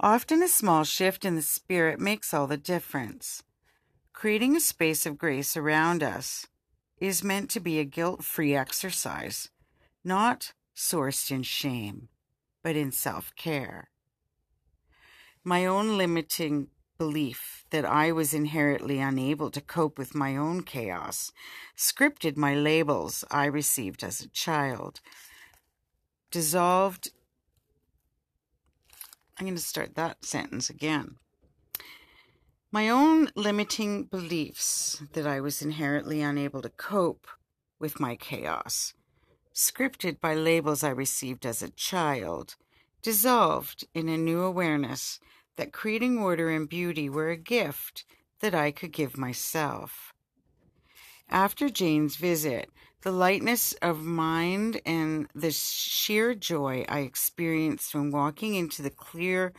Often 0.00 0.42
a 0.42 0.48
small 0.48 0.84
shift 0.84 1.26
in 1.26 1.36
the 1.36 1.42
spirit 1.42 2.00
makes 2.00 2.32
all 2.32 2.46
the 2.46 2.56
difference. 2.56 3.42
Creating 4.14 4.56
a 4.56 4.60
space 4.60 5.04
of 5.04 5.18
grace 5.18 5.54
around 5.54 6.02
us 6.02 6.46
is 7.00 7.24
meant 7.24 7.50
to 7.50 7.60
be 7.60 7.78
a 7.78 7.84
guilt 7.84 8.24
free 8.24 8.54
exercise, 8.54 9.50
not 10.04 10.52
sourced 10.74 11.30
in 11.30 11.42
shame, 11.42 12.08
but 12.62 12.76
in 12.76 12.92
self 12.92 13.34
care. 13.36 13.90
My 15.44 15.64
own 15.66 15.96
limiting 15.96 16.68
belief 16.98 17.64
that 17.70 17.84
I 17.84 18.10
was 18.10 18.34
inherently 18.34 18.98
unable 18.98 19.50
to 19.52 19.60
cope 19.60 19.98
with 19.98 20.14
my 20.14 20.36
own 20.36 20.62
chaos 20.62 21.30
scripted 21.76 22.36
my 22.36 22.54
labels 22.54 23.24
I 23.30 23.46
received 23.46 24.02
as 24.02 24.20
a 24.20 24.28
child, 24.28 25.00
dissolved. 26.30 27.10
I'm 29.38 29.46
going 29.46 29.56
to 29.56 29.62
start 29.62 29.94
that 29.94 30.24
sentence 30.24 30.68
again. 30.68 31.16
My 32.70 32.90
own 32.90 33.30
limiting 33.34 34.04
beliefs 34.04 35.02
that 35.14 35.26
I 35.26 35.40
was 35.40 35.62
inherently 35.62 36.20
unable 36.20 36.60
to 36.60 36.68
cope 36.68 37.26
with 37.78 37.98
my 37.98 38.14
chaos, 38.14 38.92
scripted 39.54 40.20
by 40.20 40.34
labels 40.34 40.84
I 40.84 40.90
received 40.90 41.46
as 41.46 41.62
a 41.62 41.70
child, 41.70 42.56
dissolved 43.00 43.86
in 43.94 44.10
a 44.10 44.18
new 44.18 44.42
awareness 44.42 45.18
that 45.56 45.72
creating 45.72 46.18
order 46.18 46.50
and 46.50 46.68
beauty 46.68 47.08
were 47.08 47.30
a 47.30 47.38
gift 47.38 48.04
that 48.40 48.54
I 48.54 48.70
could 48.70 48.92
give 48.92 49.16
myself. 49.16 50.12
After 51.30 51.70
Jane's 51.70 52.16
visit, 52.16 52.68
the 53.00 53.12
lightness 53.12 53.72
of 53.80 54.02
mind 54.02 54.82
and 54.84 55.26
the 55.34 55.52
sheer 55.52 56.34
joy 56.34 56.84
I 56.86 57.00
experienced 57.00 57.94
when 57.94 58.10
walking 58.10 58.54
into 58.54 58.82
the 58.82 58.90
clear, 58.90 59.54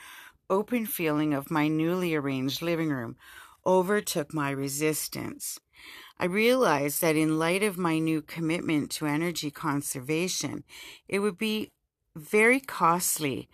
open 0.50 0.86
feeling 0.86 1.34
of 1.34 1.52
my 1.52 1.68
newly 1.68 2.16
arranged 2.16 2.62
living 2.62 2.90
room 2.90 3.16
overtook 3.66 4.34
my 4.34 4.50
resistance. 4.50 5.60
I 6.20 6.26
realized 6.26 7.02
that 7.02 7.16
in 7.16 7.40
light 7.40 7.64
of 7.64 7.78
my 7.78 8.00
new 8.00 8.22
commitment 8.22 8.92
to 8.92 9.06
energy 9.06 9.52
conservation, 9.52 10.64
it 11.08 11.20
would 11.20 11.38
be 11.38 11.72
very 12.16 12.60
costly 12.60 13.50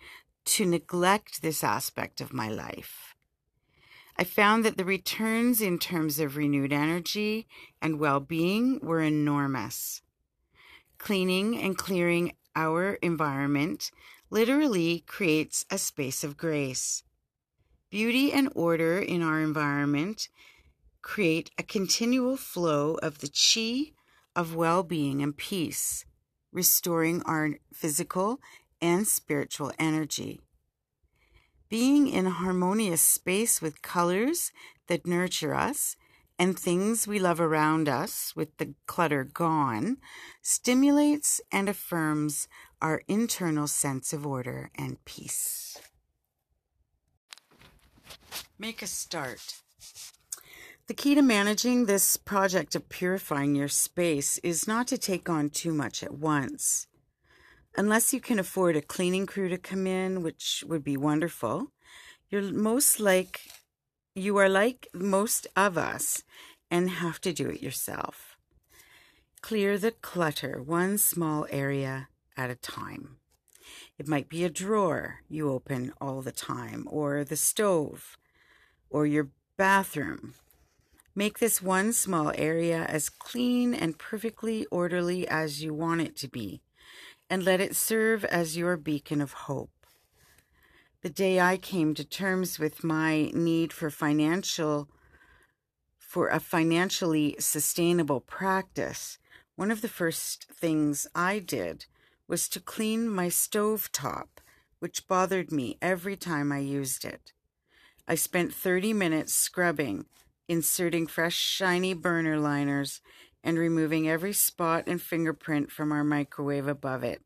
to 0.46 0.64
neglect 0.64 1.42
this 1.42 1.62
aspect 1.62 2.20
of 2.20 2.32
my 2.32 2.48
life. 2.48 3.14
I 4.18 4.24
found 4.24 4.64
that 4.64 4.78
the 4.78 4.84
returns 4.84 5.60
in 5.60 5.78
terms 5.78 6.18
of 6.18 6.36
renewed 6.36 6.72
energy 6.72 7.46
and 7.82 8.00
well 8.00 8.20
being 8.20 8.80
were 8.82 9.02
enormous. 9.02 10.00
Cleaning 10.98 11.58
and 11.58 11.76
clearing 11.76 12.32
our 12.54 12.94
environment 12.94 13.90
literally 14.30 15.04
creates 15.06 15.64
a 15.70 15.78
space 15.78 16.24
of 16.24 16.36
grace. 16.36 17.02
Beauty 17.90 18.32
and 18.32 18.50
order 18.54 18.98
in 18.98 19.22
our 19.22 19.40
environment 19.40 20.28
create 21.02 21.50
a 21.56 21.62
continual 21.62 22.36
flow 22.36 22.98
of 23.02 23.18
the 23.18 23.30
chi 23.30 23.92
of 24.34 24.54
well 24.54 24.82
being 24.82 25.22
and 25.22 25.36
peace, 25.36 26.04
restoring 26.52 27.22
our 27.22 27.52
physical 27.72 28.40
and 28.82 29.06
spiritual 29.06 29.72
energy. 29.78 30.40
Being 31.68 32.08
in 32.08 32.26
a 32.26 32.30
harmonious 32.30 33.02
space 33.02 33.62
with 33.62 33.82
colors 33.82 34.52
that 34.88 35.06
nurture 35.06 35.54
us 35.54 35.96
and 36.38 36.58
things 36.58 37.06
we 37.06 37.18
love 37.18 37.40
around 37.40 37.88
us 37.88 38.34
with 38.36 38.56
the 38.58 38.74
clutter 38.86 39.24
gone 39.24 39.98
stimulates 40.42 41.40
and 41.50 41.68
affirms 41.68 42.48
our 42.80 43.02
internal 43.08 43.66
sense 43.66 44.12
of 44.12 44.26
order 44.26 44.70
and 44.74 45.02
peace. 45.04 45.78
Make 48.58 48.82
a 48.82 48.86
start. 48.86 49.62
The 50.86 50.94
key 50.94 51.14
to 51.14 51.22
managing 51.22 51.86
this 51.86 52.16
project 52.16 52.74
of 52.74 52.88
purifying 52.88 53.54
your 53.54 53.68
space 53.68 54.38
is 54.38 54.68
not 54.68 54.86
to 54.88 54.98
take 54.98 55.28
on 55.28 55.50
too 55.50 55.72
much 55.72 56.02
at 56.02 56.14
once 56.14 56.86
unless 57.76 58.12
you 58.12 58.20
can 58.20 58.38
afford 58.38 58.76
a 58.76 58.82
cleaning 58.82 59.26
crew 59.26 59.48
to 59.48 59.58
come 59.58 59.86
in, 59.86 60.22
which 60.22 60.64
would 60.66 60.82
be 60.82 60.96
wonderful, 60.96 61.72
you're 62.30 62.42
most 62.42 62.98
like 62.98 63.40
you 64.16 64.38
are 64.38 64.48
like 64.48 64.88
most 64.94 65.46
of 65.54 65.76
us 65.76 66.22
and 66.70 66.88
have 66.88 67.20
to 67.20 67.34
do 67.34 67.50
it 67.50 67.62
yourself. 67.62 68.36
Clear 69.42 69.76
the 69.76 69.92
clutter 69.92 70.62
one 70.62 70.96
small 70.96 71.46
area 71.50 72.08
at 72.36 72.50
a 72.50 72.54
time. 72.54 73.18
It 73.98 74.08
might 74.08 74.28
be 74.28 74.42
a 74.42 74.50
drawer 74.50 75.20
you 75.28 75.50
open 75.50 75.92
all 76.00 76.22
the 76.22 76.32
time, 76.32 76.88
or 76.90 77.24
the 77.24 77.36
stove, 77.36 78.16
or 78.88 79.06
your 79.06 79.28
bathroom. 79.56 80.34
Make 81.14 81.38
this 81.38 81.62
one 81.62 81.92
small 81.92 82.32
area 82.34 82.84
as 82.88 83.10
clean 83.10 83.74
and 83.74 83.98
perfectly 83.98 84.66
orderly 84.70 85.28
as 85.28 85.62
you 85.62 85.74
want 85.74 86.00
it 86.00 86.16
to 86.16 86.28
be 86.28 86.62
and 87.28 87.44
let 87.44 87.60
it 87.60 87.76
serve 87.76 88.24
as 88.24 88.56
your 88.56 88.76
beacon 88.76 89.20
of 89.20 89.32
hope. 89.32 89.75
The 91.06 91.12
day 91.12 91.38
I 91.38 91.56
came 91.56 91.94
to 91.94 92.04
terms 92.04 92.58
with 92.58 92.82
my 92.82 93.30
need 93.32 93.72
for 93.72 93.90
financial 93.90 94.88
for 95.96 96.26
a 96.26 96.40
financially 96.40 97.36
sustainable 97.38 98.18
practice, 98.18 99.18
one 99.54 99.70
of 99.70 99.82
the 99.82 99.88
first 99.88 100.46
things 100.52 101.06
I 101.14 101.38
did 101.38 101.86
was 102.26 102.48
to 102.48 102.58
clean 102.58 103.08
my 103.08 103.28
stove 103.28 103.92
top, 103.92 104.40
which 104.80 105.06
bothered 105.06 105.52
me 105.52 105.78
every 105.80 106.16
time 106.16 106.50
I 106.50 106.58
used 106.58 107.04
it. 107.04 107.32
I 108.08 108.16
spent 108.16 108.52
30 108.52 108.92
minutes 108.92 109.32
scrubbing, 109.32 110.06
inserting 110.48 111.06
fresh 111.06 111.36
shiny 111.36 111.94
burner 111.94 112.36
liners, 112.36 113.00
and 113.44 113.60
removing 113.60 114.08
every 114.08 114.32
spot 114.32 114.88
and 114.88 115.00
fingerprint 115.00 115.70
from 115.70 115.92
our 115.92 116.02
microwave 116.02 116.66
above 116.66 117.04
it. 117.04 117.22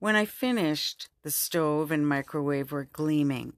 When 0.00 0.14
I 0.14 0.26
finished, 0.26 1.08
the 1.22 1.30
stove 1.30 1.90
and 1.90 2.06
microwave 2.06 2.70
were 2.70 2.84
gleaming. 2.84 3.54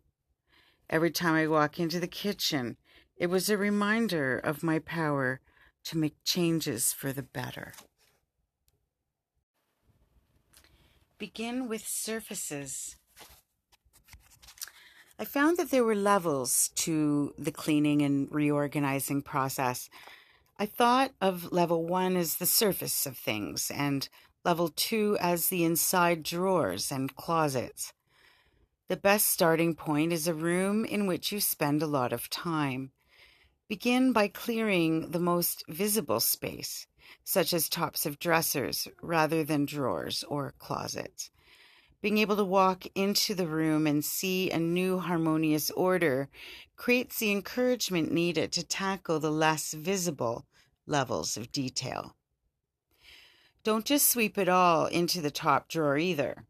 Every 0.89 1.11
time 1.11 1.35
I 1.35 1.47
walk 1.47 1.79
into 1.79 2.01
the 2.01 2.07
kitchen, 2.07 2.77
it 3.17 3.29
was 3.29 3.51
a 3.51 3.59
reminder 3.59 4.39
of 4.39 4.63
my 4.63 4.79
power 4.79 5.41
to 5.85 5.99
make 5.99 6.25
changes 6.25 6.93
for 6.93 7.13
the 7.13 7.23
better. 7.23 7.75
Begin 11.19 11.69
with 11.69 11.87
surfaces. 11.87 12.97
I 15.19 15.27
found 15.27 15.59
that 15.59 15.71
there 15.71 15.85
were 15.85 15.95
levels 15.95 16.71
to 16.77 17.35
the 17.37 17.53
cleaning 17.53 18.01
and 18.01 18.27
reorganizing 18.31 19.21
process. 19.21 19.91
I 20.59 20.65
thought 20.65 21.13
of 21.21 21.53
level 21.53 21.85
one 21.85 22.17
as 22.17 22.37
the 22.37 22.47
surface 22.47 23.05
of 23.05 23.19
things, 23.19 23.71
and 23.71 24.09
level 24.45 24.69
two 24.69 25.17
as 25.21 25.49
the 25.49 25.65
inside 25.65 26.23
drawers 26.23 26.91
and 26.91 27.15
closets. 27.15 27.93
The 28.89 28.97
best 28.97 29.27
starting 29.27 29.75
point 29.75 30.13
is 30.13 30.27
a 30.27 30.35
room 30.35 30.85
in 30.85 31.07
which 31.07 31.31
you 31.31 31.41
spend 31.41 31.83
a 31.83 31.87
lot 31.87 32.13
of 32.13 32.31
time. 32.31 32.91
Begin 33.69 34.13
by 34.13 34.29
clearing 34.29 35.13
the 35.13 35.21
most 35.21 35.63
visible 35.69 36.19
space, 36.19 36.87
such 37.23 37.53
as 37.53 37.69
tops 37.69 38.05
of 38.05 38.19
dressers 38.19 38.89
rather 39.01 39.45
than 39.45 39.65
drawers 39.65 40.25
or 40.25 40.55
closets. 40.59 41.31
Being 42.03 42.19
able 42.19 42.37
to 42.37 42.45
walk 42.45 42.87
into 42.95 43.35
the 43.35 43.47
room 43.47 43.87
and 43.87 44.03
see 44.05 44.51
a 44.51 44.59
new 44.59 44.99
harmonious 44.99 45.71
order 45.71 46.31
creates 46.77 47.19
the 47.19 47.31
encouragement 47.31 48.11
needed 48.11 48.53
to 48.53 48.67
tackle 48.67 49.21
the 49.21 49.31
less 49.31 49.75
visible 49.75 50.47
levels 50.87 51.37
of 51.37 51.53
detail. 51.53 52.17
Don't 53.63 53.85
just 53.85 54.09
sweep 54.09 54.39
it 54.39 54.49
all 54.49 54.87
into 54.87 55.21
the 55.21 55.31
top 55.31 55.69
drawer 55.69 55.99
either. 55.99 56.45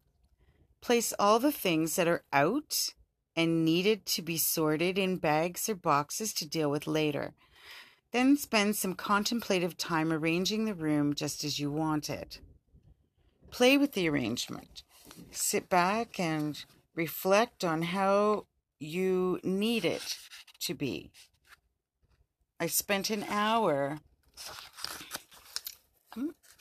Place 0.81 1.13
all 1.19 1.39
the 1.39 1.53
things 1.53 1.97
that 1.97 2.09
are 2.09 2.25
out 2.33 2.95
and 3.37 3.65
needed 3.65 4.07
to 4.07 4.23
be 4.23 4.37
sorted 4.37 4.99
in 4.99 5.17
bags 5.17 5.69
or 5.69 5.75
boxes 5.75 6.33
to 6.35 6.49
deal 6.49 6.71
with 6.71 6.87
later. 6.87 7.35
Then 8.13 8.37
spend 8.37 8.77
some 8.77 8.95
contemplative 8.95 9.77
time 9.77 10.13
arranging 10.13 10.65
the 10.65 10.75
room 10.75 11.15
just 11.15 11.45
as 11.45 11.59
you 11.59 11.71
want 11.71 12.11
it. 12.11 12.41
Play 13.51 13.77
with 13.77 13.93
the 13.93 14.09
arrangement. 14.09 14.83
Sit 15.31 15.69
back 15.69 16.19
and 16.19 16.65
reflect 16.95 17.65
on 17.65 17.83
how 17.83 18.47
you 18.79 19.41
need 19.43 19.85
it 19.85 20.17
to 20.61 20.75
be. 20.75 21.11
I 22.59 22.67
spent 22.67 23.11
an 23.11 23.25
hour. 23.29 23.99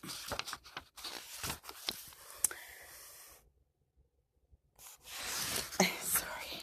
Sorry. 5.99 6.62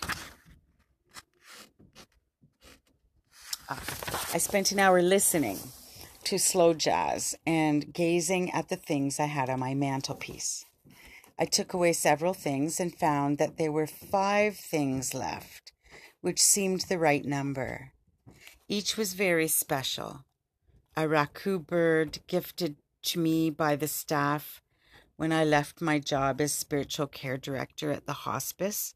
Uh, 3.68 3.77
I 4.33 4.38
spent 4.38 4.72
an 4.72 4.79
hour 4.79 5.03
listening 5.03 5.59
to 6.25 6.38
slow 6.38 6.72
jazz 6.72 7.35
and 7.46 7.92
gazing 7.92 8.51
at 8.53 8.68
the 8.68 8.77
things 8.77 9.20
I 9.20 9.27
had 9.27 9.51
on 9.51 9.61
my 9.61 9.75
mantelpiece. 9.75 10.64
I 11.38 11.44
took 11.44 11.75
away 11.75 11.92
several 11.92 12.33
things 12.33 12.81
and 12.81 12.94
found 12.94 13.37
that 13.38 13.59
there 13.59 13.72
were 13.72 13.87
five 13.87 14.57
things 14.57 15.12
left, 15.12 15.72
which 16.22 16.42
seemed 16.42 16.81
the 16.83 16.99
right 16.99 17.25
number. 17.25 17.92
Each 18.68 18.96
was 18.96 19.12
very 19.12 19.46
special. 19.46 20.25
A 20.96 21.03
raku 21.03 21.64
bird 21.64 22.20
gifted 22.27 22.77
to 23.07 23.19
me 23.19 23.51
by 23.51 23.77
the 23.77 23.88
staff 23.88 24.61
when 25.16 25.33
I 25.33 25.45
left 25.45 25.81
my 25.81 25.99
job 25.99 26.40
as 26.40 26.53
spiritual 26.53 27.07
care 27.07 27.38
director 27.38 27.90
at 27.90 28.07
the 28.07 28.12
hospice. 28.12 28.95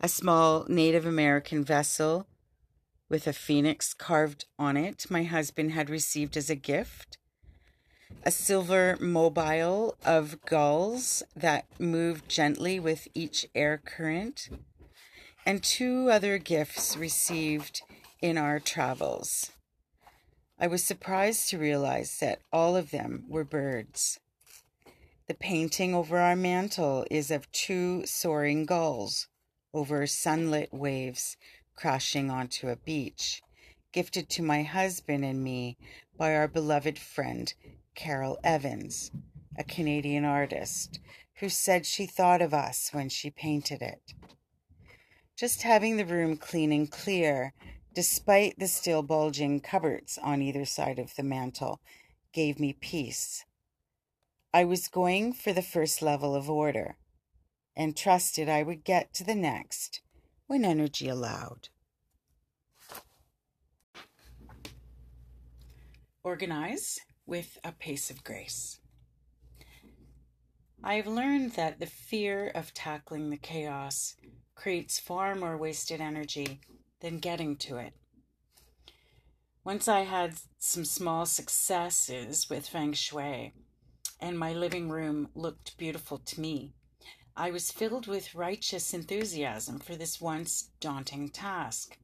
A 0.00 0.08
small 0.08 0.66
Native 0.68 1.06
American 1.06 1.64
vessel 1.64 2.26
with 3.08 3.26
a 3.26 3.32
phoenix 3.32 3.94
carved 3.94 4.44
on 4.58 4.76
it 4.76 5.06
my 5.10 5.22
husband 5.22 5.72
had 5.72 5.88
received 5.88 6.36
as 6.36 6.50
a 6.50 6.54
gift. 6.54 7.18
A 8.24 8.30
silver 8.30 8.96
mobile 9.00 9.96
of 10.04 10.40
gulls 10.42 11.22
that 11.34 11.66
moved 11.78 12.28
gently 12.28 12.78
with 12.78 13.08
each 13.14 13.46
air 13.54 13.80
current. 13.82 14.48
And 15.46 15.62
two 15.62 16.10
other 16.10 16.38
gifts 16.38 16.96
received 16.96 17.82
in 18.20 18.36
our 18.36 18.58
travels. 18.58 19.52
I 20.60 20.66
was 20.66 20.82
surprised 20.84 21.48
to 21.50 21.58
realize 21.58 22.18
that 22.18 22.40
all 22.52 22.76
of 22.76 22.90
them 22.90 23.24
were 23.28 23.44
birds. 23.44 24.18
The 25.28 25.34
painting 25.34 25.94
over 25.94 26.18
our 26.18 26.34
mantel 26.34 27.06
is 27.10 27.30
of 27.30 27.50
two 27.52 28.04
soaring 28.06 28.66
gulls 28.66 29.28
over 29.72 30.06
sunlit 30.06 30.72
waves 30.72 31.36
crashing 31.76 32.30
onto 32.30 32.68
a 32.68 32.76
beach. 32.76 33.40
gifted 33.92 34.28
to 34.28 34.42
my 34.42 34.62
husband 34.62 35.24
and 35.24 35.42
me 35.42 35.76
by 36.16 36.34
our 36.34 36.48
beloved 36.48 36.98
friend 36.98 37.54
Carol 37.94 38.38
Evans, 38.44 39.10
a 39.56 39.64
Canadian 39.64 40.24
artist, 40.24 41.00
who 41.36 41.48
said 41.48 41.86
she 41.86 42.06
thought 42.06 42.42
of 42.42 42.52
us 42.52 42.90
when 42.92 43.08
she 43.08 43.30
painted 43.30 43.80
it. 43.82 44.14
Just 45.36 45.62
having 45.62 45.96
the 45.96 46.04
room 46.04 46.36
clean 46.36 46.72
and 46.72 46.90
clear, 46.90 47.54
despite 47.98 48.56
the 48.60 48.68
still 48.68 49.02
bulging 49.02 49.58
cupboards 49.58 50.20
on 50.22 50.40
either 50.40 50.64
side 50.64 51.00
of 51.00 51.16
the 51.16 51.22
mantel, 51.24 51.80
gave 52.32 52.60
me 52.60 52.72
peace. 52.72 53.44
I 54.54 54.62
was 54.62 54.86
going 54.86 55.32
for 55.32 55.52
the 55.52 55.62
first 55.62 56.00
level 56.00 56.36
of 56.36 56.48
order 56.48 56.96
and 57.76 57.96
trusted 57.96 58.48
I 58.48 58.62
would 58.62 58.84
get 58.84 59.12
to 59.14 59.24
the 59.24 59.34
next 59.34 60.00
when 60.46 60.64
energy 60.64 61.08
allowed. 61.08 61.70
Organize 66.22 67.00
with 67.26 67.58
a 67.64 67.72
pace 67.72 68.10
of 68.10 68.22
grace. 68.22 68.78
I 70.84 70.94
have 70.94 71.08
learned 71.08 71.54
that 71.54 71.80
the 71.80 71.86
fear 71.86 72.46
of 72.54 72.72
tackling 72.72 73.30
the 73.30 73.36
chaos 73.36 74.14
creates 74.54 75.00
far 75.00 75.34
more 75.34 75.58
wasted 75.58 76.00
energy 76.00 76.60
than 77.00 77.18
getting 77.18 77.56
to 77.56 77.76
it. 77.76 77.94
Once 79.64 79.86
I 79.86 80.00
had 80.00 80.34
some 80.58 80.84
small 80.84 81.26
successes 81.26 82.48
with 82.48 82.68
feng 82.68 82.94
shui, 82.94 83.52
and 84.20 84.38
my 84.38 84.52
living 84.52 84.88
room 84.88 85.28
looked 85.34 85.76
beautiful 85.76 86.18
to 86.18 86.40
me. 86.40 86.72
I 87.36 87.50
was 87.50 87.70
filled 87.70 88.06
with 88.06 88.34
righteous 88.34 88.94
enthusiasm 88.94 89.78
for 89.78 89.94
this 89.94 90.20
once 90.20 90.70
daunting 90.80 91.28
task. 91.28 91.98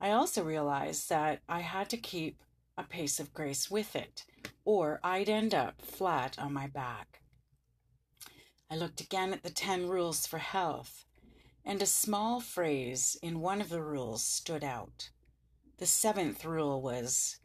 I 0.00 0.10
also 0.10 0.44
realized 0.44 1.08
that 1.08 1.40
I 1.48 1.60
had 1.60 1.88
to 1.90 1.96
keep 1.96 2.42
a 2.76 2.84
pace 2.84 3.18
of 3.18 3.32
grace 3.32 3.70
with 3.70 3.96
it, 3.96 4.24
or 4.64 5.00
I'd 5.02 5.30
end 5.30 5.54
up 5.54 5.80
flat 5.80 6.38
on 6.38 6.52
my 6.52 6.66
back. 6.66 7.22
I 8.70 8.76
looked 8.76 9.00
again 9.00 9.32
at 9.32 9.42
the 9.42 9.50
10 9.50 9.88
rules 9.88 10.26
for 10.26 10.38
health 10.38 11.05
and 11.66 11.82
a 11.82 11.86
small 11.86 12.38
phrase 12.40 13.18
in 13.22 13.40
one 13.40 13.60
of 13.60 13.68
the 13.68 13.82
rules 13.82 14.22
stood 14.22 14.62
out. 14.62 15.10
The 15.78 15.86
seventh 15.86 16.44
rule 16.44 16.80
was 16.80 17.40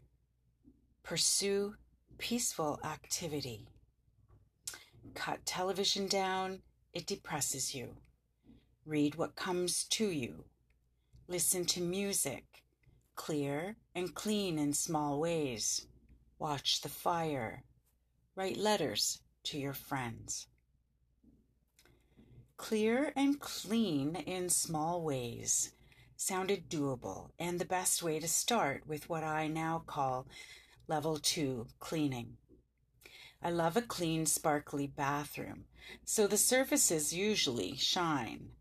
pursue 1.01 1.73
peaceful 2.19 2.79
activity. 2.83 3.67
Cut 5.15 5.43
television 5.43 6.07
down, 6.07 6.61
it 6.93 7.07
depresses 7.07 7.73
you. 7.73 7.97
Read 8.85 9.15
what 9.15 9.35
comes 9.35 9.85
to 9.85 10.05
you. 10.11 10.45
Listen 11.27 11.65
to 11.65 11.81
music, 11.81 12.45
clear 13.15 13.75
and 13.95 14.13
clean 14.13 14.59
in 14.59 14.73
small 14.73 15.19
ways. 15.19 15.87
Watch 16.37 16.81
the 16.81 16.89
fire. 16.89 17.63
Write 18.35 18.57
letters 18.57 19.19
to 19.45 19.57
your 19.57 19.73
friends 19.73 20.47
clear 22.61 23.11
and 23.15 23.39
clean 23.39 24.15
in 24.15 24.47
small 24.47 25.01
ways 25.01 25.73
sounded 26.15 26.69
doable 26.69 27.31
and 27.39 27.57
the 27.57 27.65
best 27.65 28.03
way 28.03 28.19
to 28.19 28.27
start 28.27 28.85
with 28.85 29.09
what 29.09 29.23
I 29.23 29.47
now 29.47 29.81
call 29.87 30.27
level 30.87 31.17
two 31.17 31.65
cleaning. 31.79 32.37
I 33.41 33.49
love 33.49 33.75
a 33.77 33.81
clean, 33.81 34.27
sparkly 34.27 34.85
bathroom, 34.85 35.65
so 36.05 36.27
the 36.27 36.37
surfaces 36.37 37.11
usually 37.11 37.75
shine. 37.77 38.51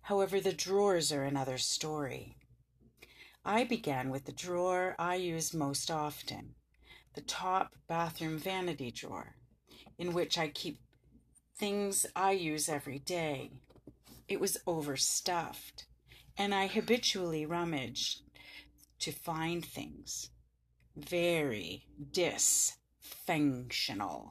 However, 0.00 0.40
the 0.40 0.54
drawers 0.54 1.12
are 1.12 1.24
another 1.24 1.58
story. 1.58 2.38
I 3.44 3.64
began 3.64 4.08
with 4.08 4.24
the 4.24 4.32
drawer 4.32 4.96
I 4.98 5.16
use 5.16 5.52
most 5.52 5.90
often, 5.90 6.54
the 7.12 7.20
top 7.20 7.74
bathroom 7.86 8.38
vanity 8.38 8.90
drawer, 8.90 9.36
in 9.98 10.14
which 10.14 10.38
I 10.38 10.48
keep 10.48 10.78
things 11.60 12.06
I 12.16 12.32
use 12.32 12.68
every 12.70 12.98
day. 13.00 13.50
It 14.28 14.40
was 14.40 14.56
overstuffed, 14.66 15.84
and 16.38 16.54
I 16.54 16.66
habitually 16.66 17.44
rummaged 17.44 18.22
to 19.00 19.12
find 19.12 19.62
things. 19.62 20.30
Very 20.96 21.84
dysfunctional, 22.12 24.30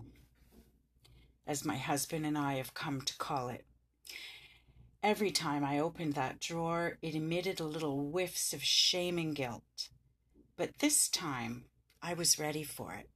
as 1.46 1.64
my 1.64 1.78
husband 1.78 2.26
and 2.26 2.36
I 2.36 2.56
have 2.56 2.74
come 2.74 3.02
to 3.02 3.18
call 3.18 3.50
it. 3.50 3.68
Every 5.04 5.30
time 5.30 5.64
I 5.64 5.78
opened 5.78 6.14
that 6.14 6.40
drawer, 6.40 6.98
it 7.04 7.14
emitted 7.14 7.60
a 7.60 7.64
little 7.64 8.10
whiffs 8.10 8.54
of 8.54 8.64
shame 8.64 9.20
and 9.20 9.36
guilt. 9.36 9.90
But 10.58 10.80
this 10.80 11.08
time, 11.08 11.66
I 12.02 12.16
was 12.16 12.40
ready 12.40 12.64
for 12.64 12.96
it. 12.96 13.08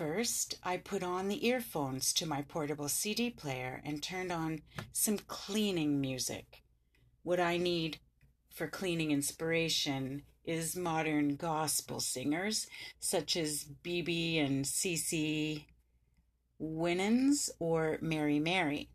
First, 0.00 0.54
I 0.62 0.78
put 0.78 1.02
on 1.02 1.28
the 1.28 1.46
earphones 1.46 2.14
to 2.14 2.24
my 2.24 2.40
portable 2.40 2.88
CD 2.88 3.28
player 3.28 3.82
and 3.84 4.02
turned 4.02 4.32
on 4.32 4.62
some 4.92 5.18
cleaning 5.18 6.00
music. 6.00 6.62
What 7.22 7.38
I 7.38 7.58
need 7.58 7.98
for 8.48 8.66
cleaning 8.66 9.10
inspiration 9.10 10.22
is 10.42 10.74
modern 10.74 11.36
gospel 11.36 12.00
singers 12.00 12.66
such 12.98 13.36
as 13.36 13.66
BeBe 13.84 14.42
and 14.42 14.64
CeCe 14.64 15.66
Winans 16.58 17.50
or 17.58 17.98
Mary 18.00 18.38
Mary. 18.38 18.88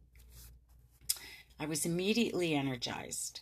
I 1.60 1.68
was 1.68 1.86
immediately 1.86 2.56
energized. 2.56 3.42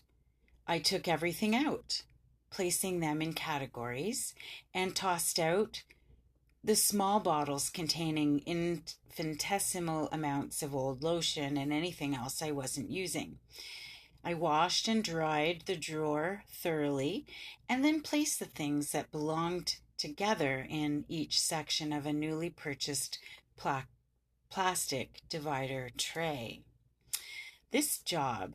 I 0.68 0.80
took 0.80 1.08
everything 1.08 1.56
out, 1.56 2.04
placing 2.52 3.00
them 3.00 3.22
in 3.22 3.32
categories, 3.32 4.36
and 4.74 4.94
tossed 4.94 5.40
out 5.40 5.84
the 6.66 6.76
small 6.76 7.20
bottles 7.20 7.70
containing 7.70 8.42
infinitesimal 8.46 10.08
amounts 10.14 10.64
of 10.64 10.74
old 10.74 11.04
lotion 11.04 11.58
and 11.58 11.74
anything 11.74 12.16
else 12.16 12.42
I 12.42 12.52
wasn't 12.52 12.90
using. 12.90 13.40
I 14.24 14.34
washed 14.34 14.88
and 14.88 15.04
dried 15.04 15.64
the 15.66 15.76
drawer 15.76 16.44
thoroughly 16.50 17.26
and 17.68 17.84
then 17.84 18.00
placed 18.00 18.40
the 18.40 18.46
things 18.46 18.92
that 18.92 19.12
belonged 19.12 19.76
together 19.98 20.66
in 20.70 21.04
each 21.10 21.42
section 21.42 21.92
of 21.92 22.06
a 22.06 22.14
newly 22.14 22.50
purchased 22.50 23.20
pla- 23.58 23.84
plastic 24.50 25.20
divider 25.28 25.90
tray. 25.98 26.62
This 27.72 27.98
job 27.98 28.54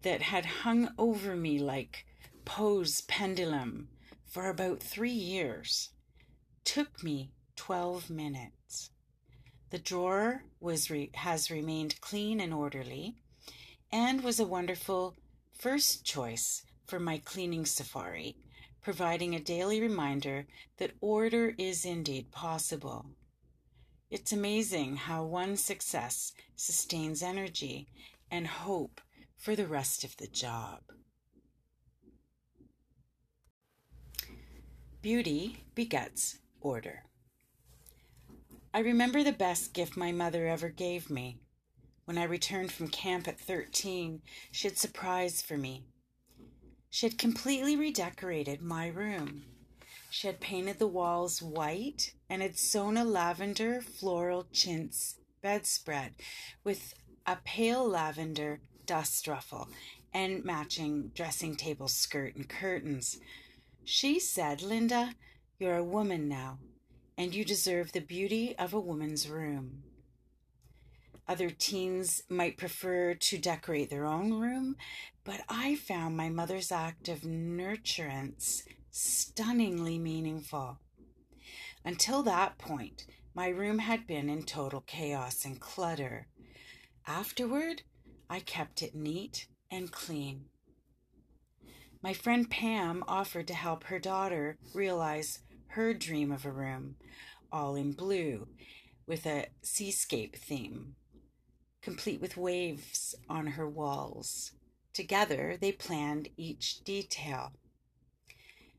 that 0.00 0.22
had 0.22 0.46
hung 0.46 0.92
over 0.96 1.36
me 1.36 1.58
like 1.58 2.06
Poe's 2.46 3.02
pendulum 3.02 3.88
for 4.24 4.48
about 4.48 4.82
three 4.82 5.10
years 5.10 5.90
took 6.64 7.02
me 7.02 7.32
12 7.56 8.10
minutes. 8.10 8.90
The 9.70 9.78
drawer 9.78 10.44
was 10.60 10.90
re- 10.90 11.10
has 11.14 11.50
remained 11.50 12.00
clean 12.00 12.40
and 12.40 12.52
orderly 12.52 13.16
and 13.90 14.22
was 14.22 14.40
a 14.40 14.46
wonderful 14.46 15.16
first 15.52 16.04
choice 16.04 16.62
for 16.86 16.98
my 16.98 17.18
cleaning 17.18 17.64
safari, 17.64 18.36
providing 18.82 19.34
a 19.34 19.40
daily 19.40 19.80
reminder 19.80 20.46
that 20.78 20.96
order 21.00 21.54
is 21.56 21.84
indeed 21.84 22.30
possible. 22.30 23.06
It's 24.10 24.32
amazing 24.32 24.96
how 24.96 25.24
one 25.24 25.56
success 25.56 26.32
sustains 26.54 27.22
energy 27.22 27.88
and 28.30 28.46
hope 28.46 29.00
for 29.38 29.56
the 29.56 29.66
rest 29.66 30.04
of 30.04 30.16
the 30.18 30.26
job. 30.26 30.80
Beauty 35.00 35.64
begets 35.74 36.38
order. 36.62 37.04
I 38.74 38.80
remember 38.80 39.22
the 39.22 39.32
best 39.32 39.74
gift 39.74 39.96
my 39.96 40.12
mother 40.12 40.46
ever 40.46 40.70
gave 40.70 41.10
me. 41.10 41.38
When 42.06 42.16
I 42.16 42.24
returned 42.24 42.72
from 42.72 42.88
camp 42.88 43.28
at 43.28 43.38
13, 43.38 44.22
she 44.50 44.68
had 44.68 44.78
surprise 44.78 45.42
for 45.42 45.58
me. 45.58 45.84
She 46.88 47.06
had 47.06 47.18
completely 47.18 47.76
redecorated 47.76 48.60
my 48.60 48.88
room. 48.88 49.44
She 50.10 50.26
had 50.26 50.40
painted 50.40 50.78
the 50.78 50.86
walls 50.86 51.40
white 51.40 52.12
and 52.28 52.42
had 52.42 52.58
sewn 52.58 52.96
a 52.96 53.04
lavender 53.04 53.80
floral 53.80 54.46
chintz 54.52 55.16
bedspread 55.42 56.14
with 56.64 56.94
a 57.26 57.36
pale 57.44 57.86
lavender 57.86 58.60
dust 58.84 59.26
ruffle 59.26 59.68
and 60.12 60.44
matching 60.44 61.12
dressing 61.14 61.56
table 61.56 61.88
skirt 61.88 62.36
and 62.36 62.48
curtains. 62.48 63.18
She 63.84 64.20
said, 64.20 64.60
Linda, 64.60 65.14
you're 65.62 65.76
a 65.76 65.84
woman 65.84 66.28
now, 66.28 66.58
and 67.16 67.32
you 67.32 67.44
deserve 67.44 67.92
the 67.92 68.00
beauty 68.00 68.52
of 68.58 68.74
a 68.74 68.80
woman's 68.80 69.28
room. 69.28 69.84
Other 71.28 71.50
teens 71.50 72.24
might 72.28 72.56
prefer 72.56 73.14
to 73.14 73.38
decorate 73.38 73.88
their 73.88 74.04
own 74.04 74.34
room, 74.34 74.74
but 75.22 75.40
I 75.48 75.76
found 75.76 76.16
my 76.16 76.30
mother's 76.30 76.72
act 76.72 77.08
of 77.08 77.20
nurturance 77.20 78.64
stunningly 78.90 80.00
meaningful. 80.00 80.80
Until 81.84 82.24
that 82.24 82.58
point, 82.58 83.06
my 83.32 83.46
room 83.46 83.78
had 83.78 84.04
been 84.04 84.28
in 84.28 84.42
total 84.42 84.80
chaos 84.80 85.44
and 85.44 85.60
clutter. 85.60 86.26
Afterward, 87.06 87.82
I 88.28 88.40
kept 88.40 88.82
it 88.82 88.96
neat 88.96 89.46
and 89.70 89.92
clean. 89.92 90.46
My 92.02 92.14
friend 92.14 92.50
Pam 92.50 93.04
offered 93.06 93.46
to 93.46 93.54
help 93.54 93.84
her 93.84 94.00
daughter 94.00 94.58
realize 94.74 95.38
her 95.72 95.94
dream 95.94 96.30
of 96.30 96.44
a 96.44 96.50
room, 96.50 96.96
all 97.50 97.74
in 97.76 97.92
blue, 97.92 98.46
with 99.06 99.26
a 99.26 99.46
seascape 99.62 100.36
theme, 100.36 100.94
complete 101.80 102.20
with 102.20 102.36
waves 102.36 103.14
on 103.28 103.46
her 103.48 103.68
walls. 103.68 104.52
Together, 104.92 105.56
they 105.58 105.72
planned 105.72 106.28
each 106.36 106.84
detail. 106.84 107.52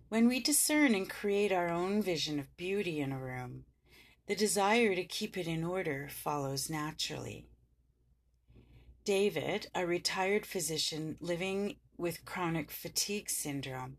When 0.10 0.27
we 0.27 0.39
discern 0.39 0.93
and 0.93 1.10
create 1.10 1.51
our 1.51 1.69
own 1.69 2.03
vision 2.03 2.38
of 2.39 2.56
beauty 2.58 2.99
in 2.99 3.12
a 3.12 3.19
room, 3.19 3.65
the 4.27 4.36
desire 4.36 4.93
to 4.93 5.03
keep 5.03 5.36
it 5.36 5.47
in 5.47 5.63
order 5.63 6.08
follows 6.10 6.69
naturally. 6.69 7.47
David, 9.03 9.67
a 9.73 9.88
retired 9.88 10.45
physician 10.45 11.17
living 11.19 11.77
with 11.97 12.23
chronic 12.23 12.69
fatigue 12.69 13.29
syndrome, 13.29 13.97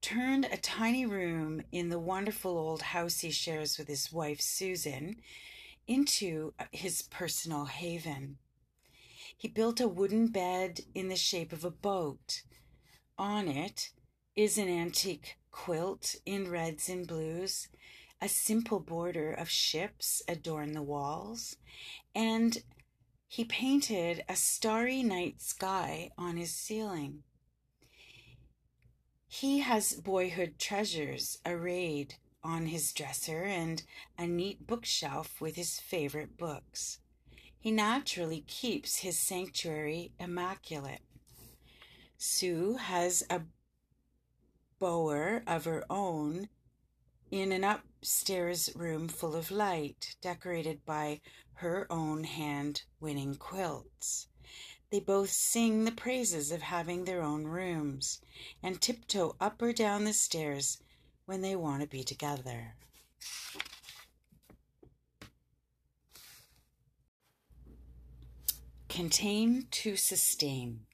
turned 0.00 0.46
a 0.46 0.56
tiny 0.56 1.04
room 1.04 1.62
in 1.72 1.88
the 1.88 1.98
wonderful 1.98 2.56
old 2.56 2.82
house 2.82 3.20
he 3.20 3.30
shares 3.30 3.78
with 3.78 3.88
his 3.88 4.12
wife 4.12 4.40
Susan 4.40 5.16
into 5.86 6.52
uh, 6.58 6.64
his 6.70 7.02
personal 7.02 7.64
haven. 7.66 8.38
He 9.36 9.48
built 9.48 9.80
a 9.80 9.88
wooden 9.88 10.28
bed 10.28 10.80
in 10.94 11.08
the 11.08 11.16
shape 11.16 11.52
of 11.52 11.64
a 11.64 11.70
boat. 11.70 12.42
On 13.16 13.48
it 13.48 13.90
is 14.36 14.58
an 14.58 14.68
antique 14.68 15.36
quilt 15.50 16.16
in 16.24 16.50
reds 16.50 16.88
and 16.88 17.06
blues. 17.06 17.68
A 18.20 18.28
simple 18.28 18.80
border 18.80 19.32
of 19.32 19.48
ships 19.48 20.22
adorn 20.28 20.72
the 20.72 20.82
walls, 20.82 21.56
and 22.14 22.58
he 23.28 23.44
painted 23.44 24.24
a 24.28 24.34
starry 24.34 25.02
night 25.02 25.40
sky 25.40 26.10
on 26.18 26.36
his 26.36 26.52
ceiling. 26.52 27.22
He 29.30 29.58
has 29.58 29.92
boyhood 29.92 30.58
treasures 30.58 31.38
arrayed 31.44 32.14
on 32.42 32.66
his 32.66 32.92
dresser 32.92 33.44
and 33.44 33.82
a 34.16 34.26
neat 34.26 34.66
bookshelf 34.66 35.38
with 35.40 35.54
his 35.54 35.78
favorite 35.78 36.38
books. 36.38 36.98
He 37.60 37.70
naturally 37.70 38.40
keeps 38.46 38.98
his 38.98 39.18
sanctuary 39.18 40.12
immaculate. 40.18 41.02
Sue 42.16 42.76
has 42.76 43.22
a 43.28 43.42
bower 44.78 45.42
of 45.46 45.66
her 45.66 45.84
own 45.90 46.48
in 47.30 47.52
an 47.52 47.64
upstairs 47.64 48.70
room 48.74 49.08
full 49.08 49.36
of 49.36 49.50
light, 49.50 50.16
decorated 50.22 50.84
by 50.86 51.20
her 51.54 51.86
own 51.90 52.24
hand 52.24 52.82
winning 52.98 53.34
quilts. 53.34 54.27
They 54.90 55.00
both 55.00 55.30
sing 55.30 55.84
the 55.84 55.92
praises 55.92 56.50
of 56.50 56.62
having 56.62 57.04
their 57.04 57.22
own 57.22 57.44
rooms 57.44 58.20
and 58.62 58.80
tiptoe 58.80 59.36
up 59.38 59.60
or 59.60 59.72
down 59.72 60.04
the 60.04 60.14
stairs 60.14 60.78
when 61.26 61.42
they 61.42 61.54
want 61.54 61.82
to 61.82 61.88
be 61.88 62.02
together. 62.02 62.74
Contain 68.88 69.66
to 69.70 69.96
sustain. 69.96 70.86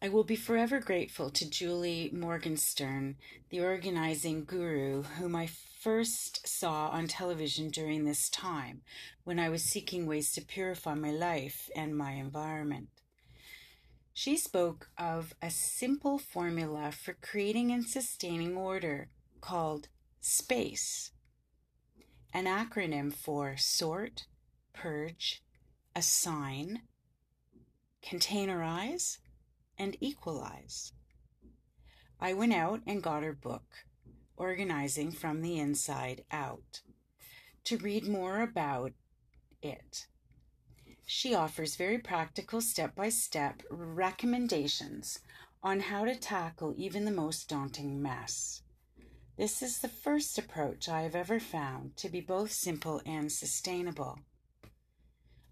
I 0.00 0.08
will 0.08 0.24
be 0.24 0.34
forever 0.34 0.80
grateful 0.80 1.30
to 1.30 1.48
Julie 1.48 2.10
Morgenstern, 2.12 3.16
the 3.50 3.60
organizing 3.60 4.44
guru 4.44 5.02
whom 5.02 5.36
I 5.36 5.50
first 5.82 6.46
saw 6.46 6.88
on 6.90 7.08
television 7.08 7.68
during 7.68 8.04
this 8.04 8.30
time 8.30 8.82
when 9.24 9.40
I 9.40 9.48
was 9.48 9.64
seeking 9.64 10.06
ways 10.06 10.32
to 10.32 10.40
purify 10.40 10.94
my 10.94 11.10
life 11.10 11.68
and 11.74 11.96
my 11.96 12.12
environment. 12.12 12.88
She 14.14 14.36
spoke 14.36 14.90
of 14.96 15.34
a 15.42 15.50
simple 15.50 16.18
formula 16.18 16.92
for 16.92 17.14
creating 17.14 17.72
and 17.72 17.84
sustaining 17.84 18.56
order 18.56 19.08
called 19.40 19.88
SPACE, 20.20 21.10
an 22.32 22.44
acronym 22.44 23.12
for 23.12 23.56
sort, 23.56 24.26
purge, 24.72 25.42
assign, 25.96 26.82
containerize, 28.04 29.18
and 29.76 29.96
equalize. 29.98 30.92
I 32.20 32.34
went 32.34 32.52
out 32.52 32.82
and 32.86 33.02
got 33.02 33.24
her 33.24 33.32
book, 33.32 33.84
Organizing 34.42 35.12
from 35.12 35.40
the 35.40 35.60
Inside 35.60 36.24
Out, 36.32 36.80
to 37.62 37.76
read 37.76 38.08
more 38.08 38.40
about 38.40 38.90
it. 39.62 40.08
She 41.06 41.32
offers 41.32 41.76
very 41.76 41.98
practical 41.98 42.60
step 42.60 42.96
by 42.96 43.08
step 43.08 43.62
recommendations 43.70 45.20
on 45.62 45.78
how 45.78 46.04
to 46.04 46.16
tackle 46.16 46.74
even 46.76 47.04
the 47.04 47.12
most 47.12 47.48
daunting 47.48 48.02
mess. 48.02 48.62
This 49.38 49.62
is 49.62 49.78
the 49.78 49.86
first 49.86 50.36
approach 50.38 50.88
I 50.88 51.02
have 51.02 51.14
ever 51.14 51.38
found 51.38 51.96
to 51.98 52.08
be 52.08 52.20
both 52.20 52.50
simple 52.50 53.00
and 53.06 53.30
sustainable. 53.30 54.18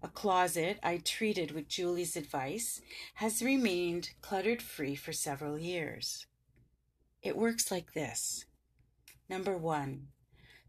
A 0.03 0.09
closet 0.09 0.79
I 0.83 0.97
treated 0.97 1.51
with 1.51 1.69
Julie's 1.69 2.17
advice 2.17 2.81
has 3.13 3.41
remained 3.41 4.09
cluttered 4.19 4.61
free 4.61 4.95
for 4.95 5.13
several 5.13 5.57
years. 5.57 6.27
It 7.21 7.37
works 7.37 7.71
like 7.71 7.93
this 7.93 8.47
Number 9.31 9.57
one, 9.57 10.07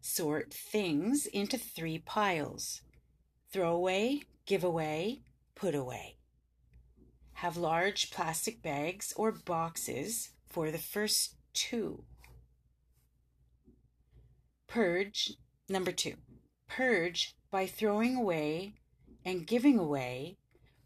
sort 0.00 0.54
things 0.54 1.26
into 1.26 1.58
three 1.58 1.98
piles 1.98 2.82
throw 3.52 3.74
away, 3.74 4.22
give 4.46 4.62
away, 4.62 5.22
put 5.56 5.74
away. 5.74 6.18
Have 7.32 7.56
large 7.56 8.12
plastic 8.12 8.62
bags 8.62 9.12
or 9.16 9.32
boxes 9.32 10.30
for 10.46 10.70
the 10.70 10.78
first 10.78 11.34
two. 11.52 12.04
Purge, 14.68 15.32
number 15.68 15.90
two, 15.90 16.14
purge 16.68 17.34
by 17.50 17.66
throwing 17.66 18.14
away 18.14 18.74
and 19.24 19.44
giving 19.44 19.76
away 19.76 20.36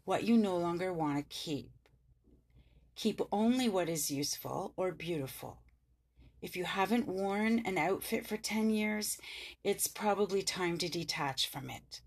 what 0.03 0.23
you 0.23 0.35
no 0.35 0.57
longer 0.57 0.91
want 0.91 1.17
to 1.17 1.35
keep. 1.35 1.69
Keep 2.95 3.21
only 3.31 3.69
what 3.69 3.87
is 3.87 4.09
useful 4.09 4.73
or 4.75 4.91
beautiful. 4.91 5.59
If 6.41 6.55
you 6.55 6.65
haven't 6.65 7.07
worn 7.07 7.59
an 7.65 7.77
outfit 7.77 8.27
for 8.27 8.37
10 8.37 8.69
years, 8.69 9.17
it's 9.63 9.87
probably 9.87 10.43
time 10.43 10.77
to 10.77 10.89
detach 10.89 11.49
from 11.49 11.69
it. 11.69 12.01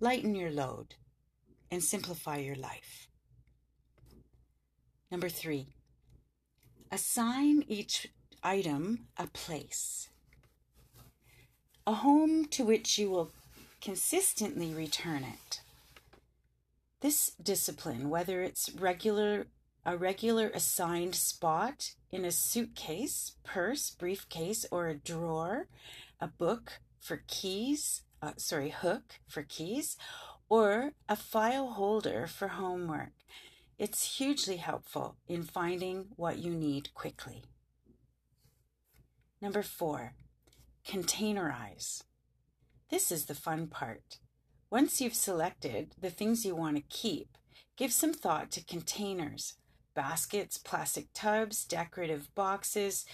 Lighten 0.00 0.34
your 0.34 0.50
load 0.50 0.96
and 1.70 1.82
simplify 1.82 2.36
your 2.36 2.56
life. 2.56 3.08
Number 5.10 5.28
three, 5.28 5.68
assign 6.92 7.64
each 7.66 8.08
item 8.42 9.06
a 9.16 9.26
place. 9.26 10.08
A 11.86 11.94
home 11.94 12.44
to 12.46 12.64
which 12.64 12.98
you 12.98 13.10
will 13.10 13.30
consistently 13.80 14.74
return 14.74 15.24
it. 15.24 15.62
This 17.00 17.32
discipline, 17.42 18.10
whether 18.10 18.42
it's 18.42 18.70
regular 18.74 19.46
a 19.86 19.96
regular 19.96 20.50
assigned 20.50 21.14
spot 21.14 21.94
in 22.10 22.24
a 22.24 22.30
suitcase, 22.30 23.36
purse, 23.44 23.90
briefcase, 23.90 24.64
or 24.70 24.88
a 24.88 24.94
drawer, 24.94 25.68
a 26.20 26.26
book 26.26 26.80
for 26.98 27.22
keys, 27.26 28.02
uh, 28.22 28.32
sorry, 28.36 28.70
hook 28.70 29.20
for 29.26 29.42
keys, 29.42 29.96
or 30.48 30.92
a 31.08 31.16
file 31.16 31.72
holder 31.72 32.26
for 32.26 32.48
homework. 32.48 33.12
It's 33.78 34.16
hugely 34.16 34.56
helpful 34.56 35.16
in 35.28 35.42
finding 35.42 36.06
what 36.16 36.38
you 36.38 36.52
need 36.52 36.94
quickly. 36.94 37.44
Number 39.40 39.62
four, 39.62 40.14
containerize. 40.86 42.02
This 42.90 43.12
is 43.12 43.26
the 43.26 43.34
fun 43.34 43.68
part. 43.68 44.18
Once 44.70 45.00
you've 45.00 45.14
selected 45.14 45.94
the 46.00 46.10
things 46.10 46.44
you 46.44 46.56
want 46.56 46.76
to 46.76 46.82
keep, 46.88 47.36
give 47.76 47.92
some 47.92 48.12
thought 48.12 48.50
to 48.50 48.64
containers, 48.64 49.54
baskets, 49.98 50.58
plastic 50.58 51.12
tubs, 51.12 51.64
decorative 51.64 52.32
boxes, 52.36 53.04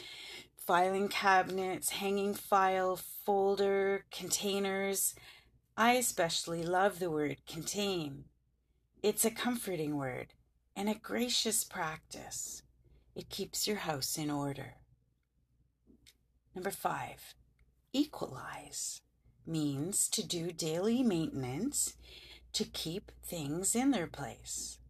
filing 0.58 1.08
cabinets, 1.08 1.88
hanging 1.88 2.34
file 2.34 2.94
folder, 3.24 4.04
containers. 4.10 5.14
I 5.78 5.92
especially 5.94 6.62
love 6.62 6.98
the 6.98 7.10
word 7.10 7.38
contain. 7.48 8.24
It's 9.02 9.24
a 9.24 9.30
comforting 9.30 9.96
word 9.96 10.34
and 10.76 10.90
a 10.90 10.94
gracious 10.94 11.64
practice. 11.64 12.62
It 13.16 13.30
keeps 13.30 13.66
your 13.66 13.78
house 13.78 14.18
in 14.18 14.30
order. 14.30 14.74
Number 16.54 16.70
five, 16.70 17.34
equalize 17.94 19.00
means 19.46 20.06
to 20.10 20.22
do 20.22 20.52
daily 20.52 21.02
maintenance 21.02 21.94
to 22.52 22.64
keep 22.64 23.10
things 23.24 23.74
in 23.74 23.90
their 23.90 24.06
place. 24.06 24.80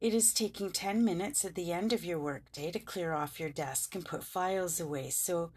It 0.00 0.14
is 0.14 0.32
taking 0.32 0.70
10 0.70 1.04
minutes 1.04 1.44
at 1.44 1.56
the 1.56 1.72
end 1.72 1.92
of 1.92 2.04
your 2.04 2.20
workday 2.20 2.70
to 2.70 2.78
clear 2.78 3.12
off 3.12 3.40
your 3.40 3.50
desk 3.50 3.96
and 3.96 4.04
put 4.04 4.22
files 4.22 4.78
away 4.78 5.10
so 5.10 5.50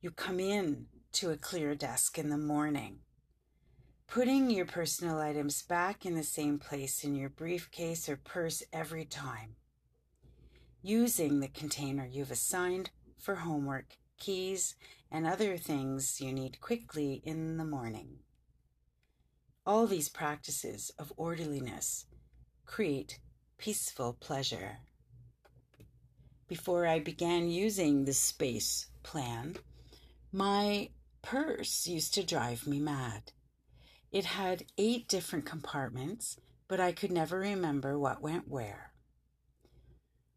you 0.00 0.12
come 0.12 0.38
in 0.38 0.86
to 1.14 1.30
a 1.30 1.36
clear 1.36 1.74
desk 1.74 2.16
in 2.16 2.30
the 2.30 2.38
morning. 2.38 3.00
Putting 4.06 4.48
your 4.48 4.64
personal 4.66 5.18
items 5.18 5.62
back 5.62 6.06
in 6.06 6.14
the 6.14 6.22
same 6.22 6.58
place 6.58 7.02
in 7.02 7.16
your 7.16 7.28
briefcase 7.28 8.08
or 8.08 8.16
purse 8.16 8.62
every 8.72 9.04
time. 9.04 9.56
using 10.82 11.40
the 11.40 11.48
container 11.48 12.06
you've 12.06 12.30
assigned 12.30 12.90
for 13.18 13.36
homework, 13.36 13.96
keys, 14.18 14.74
and 15.10 15.26
other 15.26 15.56
things 15.56 16.20
you 16.20 16.32
need 16.32 16.60
quickly 16.60 17.20
in 17.24 17.56
the 17.56 17.64
morning. 17.64 18.18
All 19.66 19.86
these 19.86 20.08
practices 20.08 20.90
of 20.98 21.12
orderliness 21.16 22.06
create 22.64 23.18
peaceful 23.60 24.14
pleasure. 24.14 24.78
Before 26.48 26.86
I 26.86 26.98
began 26.98 27.50
using 27.50 28.06
the 28.06 28.14
space 28.14 28.86
plan, 29.02 29.56
my 30.32 30.88
purse 31.20 31.86
used 31.86 32.14
to 32.14 32.24
drive 32.24 32.66
me 32.66 32.80
mad. 32.80 33.32
It 34.10 34.24
had 34.24 34.64
eight 34.78 35.08
different 35.08 35.44
compartments, 35.44 36.38
but 36.68 36.80
I 36.80 36.92
could 36.92 37.12
never 37.12 37.38
remember 37.38 37.98
what 37.98 38.22
went 38.22 38.48
where. 38.48 38.92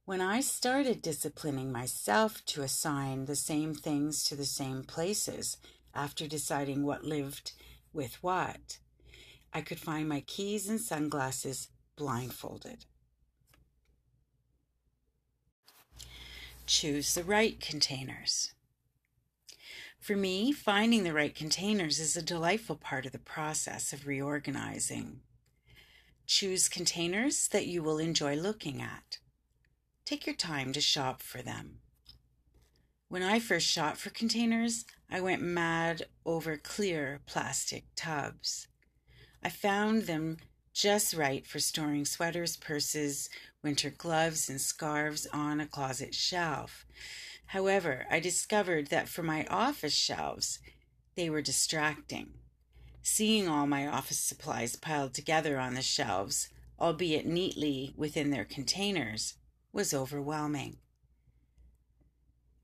When 0.04 0.20
I 0.20 0.42
started 0.42 1.02
disciplining 1.02 1.72
myself 1.72 2.44
to 2.48 2.62
assign 2.62 3.24
the 3.24 3.38
same 3.38 3.74
things 3.74 4.26
to 4.26 4.36
the 4.36 4.46
same 4.46 4.84
places 4.84 5.56
after 5.96 6.28
deciding 6.28 6.84
what 6.84 7.06
lived 7.06 7.54
with 7.94 8.22
what, 8.22 8.80
I 9.54 9.62
could 9.62 9.80
find 9.80 10.10
my 10.10 10.20
keys 10.20 10.68
and 10.68 10.82
sunglasses 10.82 11.70
blindfolded. 11.96 12.86
Choose 16.66 17.14
the 17.14 17.24
right 17.24 17.60
containers. 17.60 18.54
For 20.00 20.16
me, 20.16 20.52
finding 20.52 21.04
the 21.04 21.14
right 21.14 21.34
containers 21.34 22.00
is 22.00 22.16
a 22.16 22.22
delightful 22.22 22.76
part 22.76 23.06
of 23.06 23.12
the 23.12 23.20
process 23.20 23.94
of 23.94 24.08
reorganizing. 24.08 25.22
Choose 26.26 26.70
containers 26.70 27.48
that 27.50 27.68
you 27.68 27.84
will 27.84 28.00
enjoy 28.00 28.36
looking 28.36 28.82
at. 28.82 29.20
Take 30.06 30.26
your 30.26 30.36
time 30.36 30.74
to 30.74 30.82
shop 30.82 31.22
for 31.22 31.42
them. 31.42 31.80
When 33.10 33.24
I 33.24 33.40
first 33.40 33.68
shopped 33.68 33.98
for 33.98 34.10
containers, 34.10 34.86
I 35.10 35.22
went 35.22 35.42
mad 35.42 36.08
over 36.26 36.58
clear 36.58 37.22
plastic 37.26 37.86
tubs. 37.96 38.68
I 39.44 39.50
found 39.50 40.04
them 40.04 40.38
just 40.74 41.14
right 41.14 41.46
for 41.46 41.60
storing 41.60 42.04
sweaters, 42.04 42.58
purses, 42.58 43.30
winter 43.62 43.92
gloves, 43.92 44.50
and 44.50 44.60
scarves 44.60 45.28
on 45.32 45.62
a 45.62 45.68
closet 45.68 46.14
shelf. 46.14 46.86
However, 47.48 48.06
I 48.10 48.20
discovered 48.20 48.88
that 48.88 49.08
for 49.08 49.24
my 49.24 49.46
office 49.46 49.94
shelves, 49.94 50.60
they 51.16 51.30
were 51.30 51.42
distracting. 51.42 52.32
Seeing 53.04 53.48
all 53.48 53.68
my 53.68 53.86
office 53.86 54.20
supplies 54.20 54.76
piled 54.76 55.14
together 55.14 55.60
on 55.60 55.76
the 55.76 55.82
shelves, 55.82 56.50
albeit 56.80 57.26
neatly 57.26 57.94
within 57.96 58.32
their 58.32 58.46
containers, 58.46 59.36
was 59.72 59.94
overwhelming. 59.94 60.78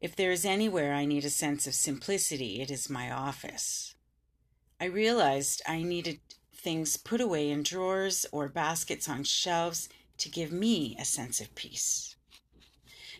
If 0.02 0.16
there 0.16 0.32
is 0.32 0.46
anywhere 0.46 0.94
I 0.94 1.06
need 1.06 1.26
a 1.26 1.30
sense 1.30 1.68
of 1.68 1.74
simplicity, 1.74 2.62
it 2.62 2.72
is 2.72 2.90
my 2.90 3.12
office. 3.12 3.96
I 4.80 4.86
realized 4.86 5.62
I 5.68 5.84
needed 5.84 6.20
things 6.60 6.98
put 6.98 7.22
away 7.22 7.50
in 7.50 7.64
drawers 7.64 8.26
or 8.32 8.48
baskets 8.50 9.08
on 9.08 9.24
shelves 9.24 9.90
to 10.18 10.30
give 10.30 10.52
me 10.52 10.96
a 11.00 11.06
sense 11.06 11.40
of 11.40 11.56
peace. 11.56 12.16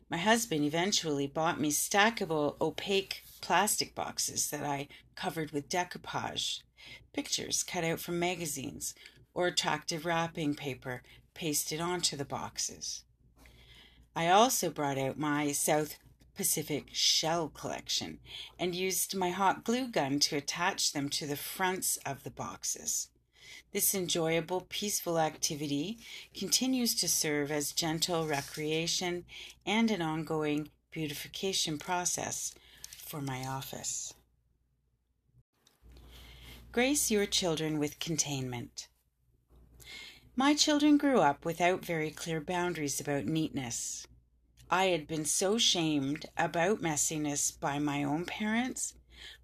My 0.10 0.18
husband 0.18 0.66
eventually 0.66 1.28
bought 1.28 1.60
me 1.60 1.72
stackable 1.72 2.60
opaque 2.60 3.24
plastic 3.42 3.96
boxes 3.96 4.50
that 4.50 4.64
I 4.64 4.88
covered 5.16 5.52
with 5.52 5.70
decoupage, 5.70 6.62
pictures 7.14 7.64
cut 7.64 7.84
out 7.84 8.00
from 8.00 8.20
magazines, 8.20 8.94
or 9.34 9.48
attractive 9.48 10.06
wrapping 10.06 10.56
paper 10.56 11.04
pasted 11.34 11.80
onto 11.80 12.18
the 12.18 12.26
boxes. 12.26 13.04
I 14.16 14.28
also 14.28 14.70
brought 14.70 14.98
out 14.98 15.18
my 15.18 15.52
South 15.52 15.98
Pacific 16.36 16.88
shell 16.92 17.50
collection 17.50 18.20
and 18.58 18.74
used 18.74 19.16
my 19.16 19.30
hot 19.30 19.64
glue 19.64 19.88
gun 19.88 20.20
to 20.20 20.38
attach 20.38 20.92
them 20.92 21.08
to 21.10 21.28
the 21.28 21.38
fronts 21.38 21.98
of 22.06 22.24
the 22.24 22.32
boxes. 22.32 23.10
This 23.72 23.94
enjoyable, 23.94 24.66
peaceful 24.70 25.20
activity 25.20 26.00
continues 26.34 26.96
to 26.96 27.08
serve 27.08 27.52
as 27.52 27.72
gentle 27.72 28.28
recreation 28.28 29.26
and 29.66 29.92
an 29.92 30.02
ongoing 30.02 30.70
beautification 30.92 31.78
process 31.78 32.56
for 32.98 33.22
my 33.22 33.46
office. 33.46 34.14
Grace 36.72 37.12
your 37.12 37.26
children 37.26 37.78
with 37.78 38.00
containment. 38.00 38.88
My 40.36 40.54
children 40.54 40.98
grew 40.98 41.20
up 41.20 41.46
without 41.46 41.86
very 41.86 42.10
clear 42.10 42.42
boundaries 42.42 43.00
about 43.00 43.26
neatness. 43.26 44.08
I 44.72 44.86
had 44.86 45.08
been 45.08 45.26
so 45.26 45.58
shamed 45.58 46.26
about 46.38 46.82
messiness 46.82 47.52
by 47.60 47.80
my 47.80 48.04
own 48.04 48.26
parents, 48.26 48.94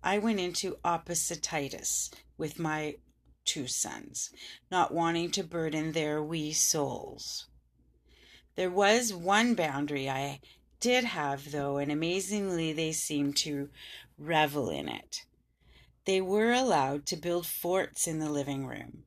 I 0.02 0.20
went 0.20 0.40
into 0.40 0.78
opposititis 0.86 2.10
with 2.38 2.60
my 2.60 2.96
two 3.46 3.68
sons, 3.68 4.32
not 4.70 4.94
wanting 4.94 5.32
to 5.32 5.44
burden 5.44 5.92
their 5.92 6.22
wee 6.22 6.52
souls. 6.52 7.48
There 8.56 8.72
was 8.72 9.14
one 9.14 9.54
boundary 9.56 10.10
I 10.10 10.42
did 10.80 11.04
have, 11.04 11.52
though, 11.52 11.78
and 11.78 11.92
amazingly 11.92 12.74
they 12.74 12.92
seemed 12.92 13.38
to 13.38 13.70
revel 14.18 14.70
in 14.70 14.90
it. 14.90 15.26
They 16.06 16.22
were 16.22 16.52
allowed 16.52 17.06
to 17.08 17.16
build 17.16 17.48
forts 17.48 18.08
in 18.08 18.20
the 18.20 18.30
living 18.30 18.66
room 18.66 19.06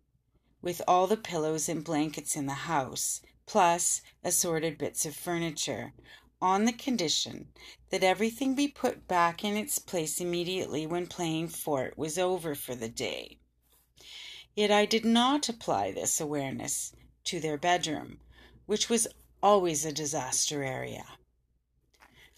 with 0.60 0.82
all 0.88 1.06
the 1.06 1.16
pillows 1.16 1.68
and 1.68 1.84
blankets 1.84 2.34
in 2.34 2.46
the 2.46 2.52
house, 2.52 3.20
plus 3.46 4.02
assorted 4.24 4.76
bits 4.76 5.06
of 5.06 5.14
furniture, 5.14 5.92
on 6.40 6.64
the 6.64 6.72
condition 6.72 7.48
that 7.90 8.02
everything 8.02 8.54
be 8.54 8.68
put 8.68 9.08
back 9.08 9.44
in 9.44 9.56
its 9.56 9.78
place 9.78 10.20
immediately 10.20 10.86
when 10.86 11.06
playing 11.06 11.48
fort 11.48 11.96
was 11.96 12.18
over 12.18 12.54
for 12.54 12.74
the 12.74 12.88
day. 12.88 13.38
Yet 14.58 14.72
I 14.72 14.86
did 14.86 15.04
not 15.04 15.48
apply 15.48 15.92
this 15.92 16.20
awareness 16.20 16.92
to 17.26 17.38
their 17.38 17.56
bedroom, 17.56 18.18
which 18.66 18.90
was 18.90 19.06
always 19.40 19.84
a 19.84 19.92
disaster 19.92 20.64
area. 20.64 21.04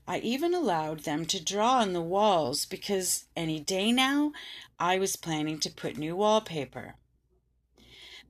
I 0.06 0.18
even 0.18 0.52
allowed 0.52 1.04
them 1.04 1.24
to 1.24 1.42
draw 1.42 1.78
on 1.78 1.94
the 1.94 2.02
walls 2.02 2.66
because 2.66 3.24
any 3.34 3.58
day 3.58 3.90
now 3.90 4.32
I 4.78 4.98
was 4.98 5.16
planning 5.16 5.58
to 5.60 5.70
put 5.72 5.96
new 5.96 6.14
wallpaper. 6.14 6.96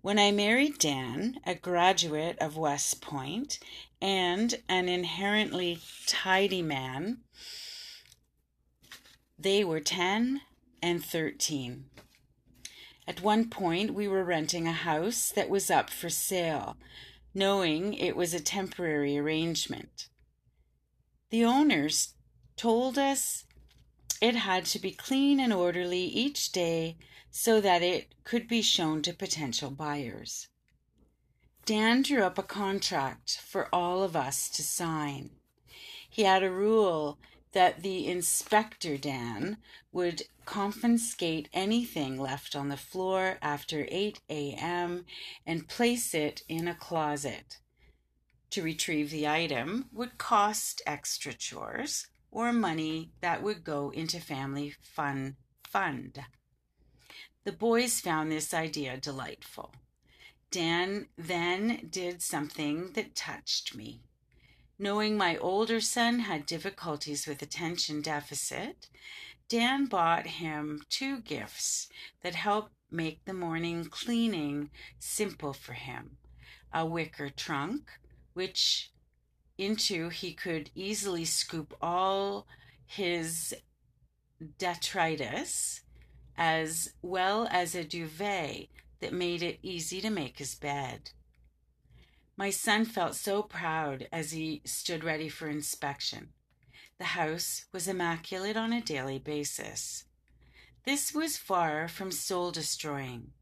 When 0.02 0.20
I 0.20 0.30
married 0.30 0.78
Dan, 0.78 1.40
a 1.44 1.56
graduate 1.56 2.38
of 2.38 2.56
West 2.56 3.00
Point 3.00 3.58
and 4.00 4.62
an 4.68 4.88
inherently 4.88 5.80
tidy 6.06 6.62
man, 6.62 7.22
they 9.36 9.64
were 9.64 9.80
10 9.80 10.42
and 10.80 11.04
13. 11.04 11.86
At 13.10 13.22
one 13.22 13.50
point, 13.50 13.92
we 13.92 14.06
were 14.06 14.22
renting 14.22 14.68
a 14.68 14.72
house 14.72 15.32
that 15.34 15.50
was 15.50 15.68
up 15.68 15.90
for 15.90 16.08
sale, 16.08 16.76
knowing 17.34 17.92
it 17.92 18.14
was 18.14 18.32
a 18.32 18.38
temporary 18.38 19.18
arrangement. 19.18 20.06
The 21.30 21.44
owners 21.44 22.14
told 22.54 22.98
us 22.98 23.46
it 24.22 24.36
had 24.36 24.64
to 24.66 24.78
be 24.78 24.92
clean 24.92 25.40
and 25.40 25.52
orderly 25.52 26.04
each 26.04 26.52
day 26.52 26.98
so 27.32 27.60
that 27.60 27.82
it 27.82 28.14
could 28.22 28.46
be 28.46 28.62
shown 28.62 29.02
to 29.02 29.12
potential 29.12 29.72
buyers. 29.72 30.46
Dan 31.66 32.02
drew 32.02 32.22
up 32.22 32.38
a 32.38 32.44
contract 32.44 33.40
for 33.44 33.68
all 33.74 34.04
of 34.04 34.14
us 34.14 34.48
to 34.50 34.62
sign. 34.62 35.30
He 36.08 36.22
had 36.22 36.44
a 36.44 36.50
rule 36.52 37.18
that 37.54 37.82
the 37.82 38.06
inspector 38.06 38.96
Dan 38.96 39.56
would 39.90 40.22
confiscate 40.50 41.48
anything 41.52 42.18
left 42.18 42.56
on 42.56 42.68
the 42.68 42.76
floor 42.76 43.38
after 43.40 43.86
8 43.88 44.20
a.m. 44.28 45.04
and 45.46 45.68
place 45.68 46.12
it 46.12 46.42
in 46.48 46.66
a 46.66 46.74
closet. 46.74 47.58
To 48.50 48.62
retrieve 48.62 49.12
the 49.12 49.28
item 49.28 49.86
would 49.92 50.18
cost 50.18 50.82
extra 50.84 51.32
chores 51.32 52.08
or 52.32 52.52
money 52.52 53.12
that 53.20 53.44
would 53.44 53.62
go 53.62 53.90
into 53.90 54.18
family 54.18 54.74
fun 54.82 55.36
fund. 55.62 56.18
The 57.44 57.52
boys 57.52 58.00
found 58.00 58.32
this 58.32 58.52
idea 58.52 58.96
delightful. 58.96 59.72
Dan 60.50 61.06
then 61.16 61.86
did 61.88 62.22
something 62.22 62.90
that 62.94 63.14
touched 63.14 63.76
me. 63.76 64.02
Knowing 64.80 65.16
my 65.16 65.36
older 65.36 65.80
son 65.80 66.20
had 66.20 66.44
difficulties 66.44 67.26
with 67.28 67.40
attention 67.40 68.00
deficit, 68.00 68.88
Dan 69.50 69.86
bought 69.86 70.28
him 70.28 70.84
two 70.88 71.20
gifts 71.20 71.88
that 72.22 72.36
helped 72.36 72.72
make 72.88 73.24
the 73.24 73.34
morning 73.34 73.84
cleaning 73.84 74.70
simple 75.00 75.52
for 75.52 75.72
him 75.72 76.18
a 76.72 76.86
wicker 76.86 77.28
trunk, 77.28 77.90
which 78.32 78.92
into 79.58 80.08
he 80.08 80.32
could 80.32 80.70
easily 80.76 81.24
scoop 81.24 81.74
all 81.82 82.46
his 82.86 83.52
detritus 84.56 85.80
as 86.36 86.94
well 87.02 87.48
as 87.50 87.74
a 87.74 87.82
duvet 87.82 88.68
that 89.00 89.12
made 89.12 89.42
it 89.42 89.58
easy 89.62 90.00
to 90.00 90.10
make 90.10 90.38
his 90.38 90.54
bed. 90.54 91.10
My 92.36 92.50
son 92.50 92.84
felt 92.84 93.16
so 93.16 93.42
proud 93.42 94.06
as 94.12 94.30
he 94.30 94.62
stood 94.64 95.02
ready 95.02 95.28
for 95.28 95.48
inspection. 95.48 96.28
The 97.00 97.16
house 97.16 97.64
was 97.72 97.88
immaculate 97.88 98.58
on 98.58 98.74
a 98.74 98.82
daily 98.82 99.18
basis. 99.18 100.04
This 100.84 101.14
was 101.14 101.38
far 101.38 101.88
from 101.88 102.12
soul 102.12 102.50
destroying. 102.50 103.32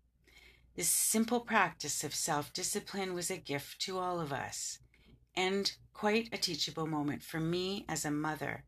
This 0.77 0.89
simple 0.89 1.41
practice 1.41 2.05
of 2.05 2.15
self 2.15 2.53
discipline 2.53 3.15
was 3.15 3.33
a 3.33 3.37
gift 3.37 3.81
to 3.81 3.99
all 3.99 4.21
of 4.21 4.33
us, 4.33 4.79
and 5.35 5.73
quite 5.93 6.29
a 6.31 6.39
teachable 6.39 6.87
moment 6.87 7.25
for 7.25 7.41
me 7.41 7.85
as 7.89 8.05
a 8.05 8.13
mother. 8.13 8.63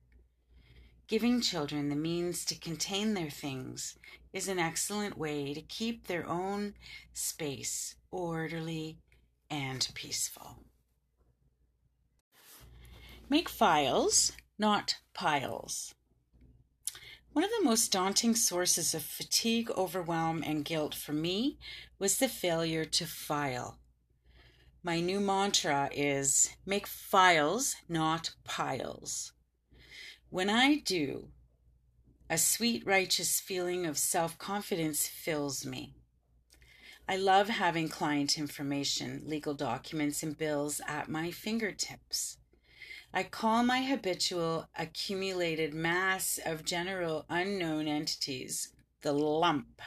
Giving 1.07 1.41
children 1.41 1.89
the 1.89 1.95
means 1.95 2.45
to 2.47 2.59
contain 2.59 3.15
their 3.15 3.31
things 3.31 3.97
is 4.33 4.49
an 4.49 4.59
excellent 4.59 5.17
way 5.17 5.55
to 5.55 5.63
keep 5.63 6.09
their 6.09 6.29
own 6.29 6.75
space 7.13 7.95
orderly 8.11 8.99
and 9.49 9.89
peaceful. 9.95 10.65
Make 13.29 13.49
files, 13.49 14.33
not 14.61 14.97
piles. 15.15 15.95
One 17.33 17.43
of 17.43 17.51
the 17.51 17.65
most 17.65 17.91
daunting 17.91 18.35
sources 18.35 18.93
of 18.93 19.03
fatigue, 19.03 19.71
overwhelm, 19.71 20.43
and 20.45 20.67
guilt 20.67 20.95
for 20.95 21.15
me 21.15 21.59
was 21.99 22.19
the 22.19 22.29
failure 22.29 22.85
to 22.85 23.07
file. 23.07 23.79
My 24.83 25.01
new 25.01 25.19
mantra 25.19 25.89
is 25.95 26.51
make 26.67 26.87
files, 26.87 27.75
not 27.89 28.35
piles. 28.45 29.33
When 30.29 30.51
I 30.51 30.77
do, 30.77 31.29
a 32.29 32.37
sweet, 32.37 32.85
righteous 32.85 33.41
feeling 33.41 33.87
of 33.87 33.97
self 33.97 34.37
confidence 34.37 35.07
fills 35.09 35.65
me. 35.65 35.95
I 37.09 37.17
love 37.17 37.49
having 37.49 37.89
client 37.89 38.37
information, 38.37 39.23
legal 39.25 39.55
documents, 39.55 40.23
and 40.23 40.37
bills 40.37 40.83
at 40.87 41.09
my 41.09 41.31
fingertips. 41.31 42.37
I 43.13 43.25
call 43.25 43.65
my 43.65 43.83
habitual 43.83 44.69
accumulated 44.79 45.75
mass 45.75 46.39
of 46.47 46.65
general 46.65 47.27
unknown 47.29 47.89
entities 47.89 48.69
the 49.03 49.13
lump. 49.13 49.83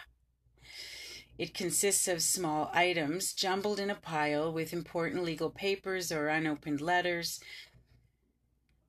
It 1.37 1.53
consists 1.53 2.07
of 2.09 2.21
small 2.21 2.69
items 2.73 3.33
jumbled 3.33 3.79
in 3.79 3.89
a 3.89 3.95
pile 3.95 4.51
with 4.51 4.73
important 4.73 5.23
legal 5.23 5.49
papers 5.49 6.11
or 6.11 6.27
unopened 6.27 6.81
letters. 6.81 7.39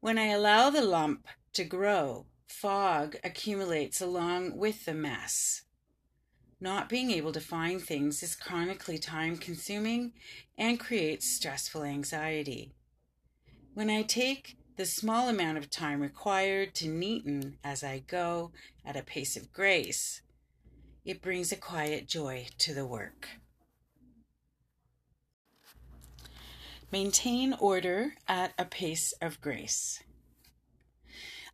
When 0.01 0.19
I 0.19 0.27
allow 0.27 0.69
the 0.69 0.83
lump 0.83 1.29
to 1.53 1.65
grow, 1.65 2.27
fog 2.49 3.17
accumulates 3.23 4.01
along 4.01 4.57
with 4.57 4.85
the 4.85 4.95
mess. 4.95 5.63
Not 6.61 6.89
being 6.89 7.11
able 7.13 7.33
to 7.33 7.41
find 7.41 7.81
things 7.81 8.23
is 8.23 8.35
chronically 8.35 8.99
time 8.99 9.37
consuming 9.37 10.13
and 10.59 10.81
creates 10.81 11.31
stressful 11.31 11.85
anxiety. 11.85 12.73
When 13.75 13.91
I 13.91 14.03
take 14.03 14.57
the 14.77 14.87
small 14.87 15.29
amount 15.29 15.59
of 15.59 15.69
time 15.69 16.01
required 16.01 16.77
to 16.77 16.87
neaten 16.87 17.59
as 17.65 17.83
I 17.83 18.05
go 18.07 18.53
at 18.85 18.97
a 18.97 19.03
pace 19.03 19.37
of 19.37 19.53
grace, 19.53 20.23
it 21.05 21.21
brings 21.21 21.51
a 21.51 21.57
quiet 21.57 22.07
joy 22.07 22.47
to 22.59 22.73
the 22.73 22.87
work. 22.87 23.31
Maintain 26.93 27.53
order 27.55 28.15
at 28.29 28.53
a 28.57 28.65
pace 28.65 29.13
of 29.21 29.41
grace. 29.41 30.01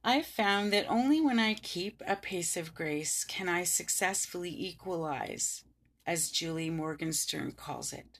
I've 0.04 0.26
found 0.26 0.74
that 0.74 0.90
only 0.90 1.22
when 1.22 1.38
I 1.38 1.54
keep 1.54 2.02
a 2.06 2.16
pace 2.16 2.54
of 2.54 2.74
grace 2.74 3.24
can 3.24 3.48
I 3.48 3.64
successfully 3.64 4.54
equalize, 4.54 5.64
as 6.06 6.30
Julie 6.30 6.68
Morgenstern 6.68 7.52
calls 7.52 7.94
it. 7.94 8.18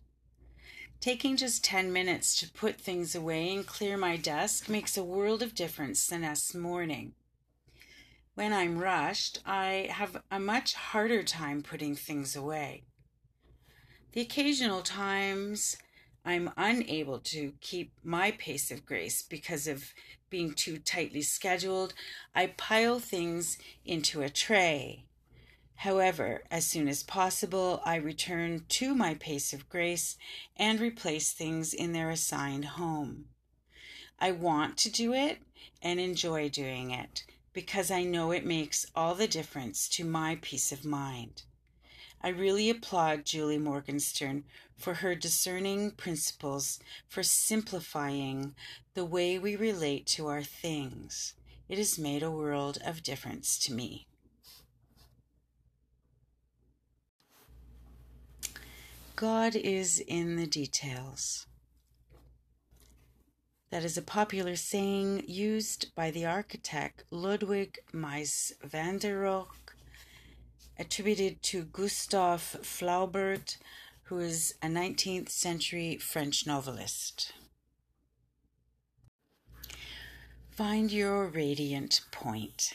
Taking 1.01 1.39
just 1.39 1.65
10 1.65 1.95
minutes 1.95 2.39
to 2.41 2.51
put 2.51 2.79
things 2.79 3.15
away 3.15 3.55
and 3.55 3.67
clear 3.67 3.97
my 3.97 4.19
desk 4.19 4.69
makes 4.69 4.99
a 4.99 5.03
world 5.03 5.43
of 5.43 5.55
difference 5.55 6.07
the 6.07 6.19
next 6.19 6.55
morning. 6.55 7.15
When 8.35 8.53
I'm 8.53 8.79
rushed, 8.79 9.41
I 9.47 9.89
have 9.91 10.23
a 10.31 10.39
much 10.39 10.75
harder 10.75 11.23
time 11.23 11.63
putting 11.63 11.95
things 11.97 12.37
away. 12.37 12.83
The 14.13 14.21
occasional 14.21 14.83
times 14.83 15.79
I'm 16.23 16.51
unable 16.59 17.19
to 17.21 17.55
keep 17.63 17.93
my 18.05 18.33
pace 18.33 18.71
of 18.71 18.85
grace 18.85 19.23
because 19.23 19.67
of 19.67 19.95
being 20.29 20.53
too 20.53 20.79
tightly 20.79 21.23
scheduled, 21.23 21.95
I 22.35 22.49
pile 22.49 22.99
things 22.99 23.57
into 23.87 24.21
a 24.21 24.29
tray. 24.29 25.07
However, 25.81 26.45
as 26.51 26.67
soon 26.67 26.89
as 26.89 27.03
possible, 27.03 27.81
I 27.87 27.95
return 27.95 28.67
to 28.69 28.95
my 28.95 29.15
pace 29.15 29.55
of 29.55 29.71
grace 29.71 30.19
and 30.59 30.79
replace 30.79 31.33
things 31.33 31.73
in 31.73 31.95
their 31.95 32.11
assigned 32.11 32.67
home. 32.77 33.31
I 34.19 34.33
want 34.33 34.77
to 34.77 34.91
do 34.91 35.15
it 35.15 35.39
and 35.81 35.99
enjoy 35.99 36.51
doing 36.51 36.91
it 36.91 37.25
because 37.55 37.91
I 37.91 38.03
know 38.03 38.31
it 38.31 38.45
makes 38.45 38.85
all 38.95 39.15
the 39.15 39.27
difference 39.27 39.89
to 39.97 40.05
my 40.05 40.39
peace 40.43 40.71
of 40.71 40.85
mind. 40.85 41.45
I 42.21 42.29
really 42.29 42.69
applaud 42.69 43.25
Julie 43.25 43.57
Morgenstern 43.57 44.45
for 44.77 44.93
her 44.93 45.15
discerning 45.15 45.93
principles 45.93 46.79
for 47.09 47.23
simplifying 47.23 48.55
the 48.93 49.07
way 49.07 49.39
we 49.39 49.57
relate 49.57 50.07
to 50.09 50.27
our 50.27 50.43
things. 50.43 51.33
It 51.71 51.79
has 51.79 51.99
made 51.99 52.23
a 52.23 52.31
world 52.31 52.77
of 52.85 53.03
difference 53.03 53.59
to 53.61 53.73
me. 53.73 54.09
God 59.21 59.55
is 59.55 59.99
in 59.99 60.37
the 60.37 60.47
details. 60.47 61.47
That 63.71 63.85
is 63.85 63.99
a 63.99 64.03
popular 64.03 64.57
saying 64.57 65.25
used 65.27 65.95
by 65.95 66.11
the 66.11 66.25
architect 66.25 67.05
Ludwig 67.11 67.81
Mies 67.93 68.53
van 68.65 68.97
der 68.97 69.23
Rohe, 69.23 69.49
attributed 70.79 71.43
to 71.43 71.65
Gustave 71.65 72.61
Flaubert, 72.63 73.59
who 74.05 74.21
is 74.21 74.55
a 74.63 74.69
19th 74.69 75.29
century 75.29 75.99
French 75.99 76.47
novelist. 76.47 77.35
Find 80.51 80.91
your 80.91 81.27
radiant 81.27 82.01
point. 82.11 82.73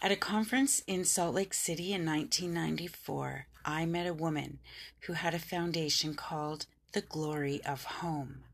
At 0.00 0.12
a 0.12 0.16
conference 0.16 0.80
in 0.86 1.04
Salt 1.04 1.34
Lake 1.34 1.52
City 1.52 1.92
in 1.92 2.06
1994, 2.06 3.47
I 3.64 3.86
met 3.86 4.06
a 4.06 4.14
woman 4.14 4.58
who 5.00 5.14
had 5.14 5.34
a 5.34 5.38
foundation 5.38 6.14
called 6.14 6.66
The 6.92 7.00
Glory 7.00 7.62
of 7.64 7.84
Home. 7.84 8.44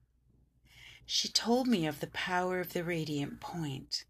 She 1.06 1.28
told 1.28 1.68
me 1.68 1.86
of 1.86 2.00
the 2.00 2.06
power 2.08 2.60
of 2.60 2.72
the 2.72 2.84
radiant 2.84 3.40
point. 3.40 4.04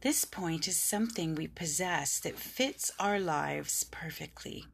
This 0.00 0.24
point 0.24 0.68
is 0.68 0.76
something 0.76 1.34
we 1.34 1.48
possess 1.48 2.20
that 2.20 2.38
fits 2.38 2.92
our 3.00 3.18
lives 3.18 3.84
perfectly 3.84 4.64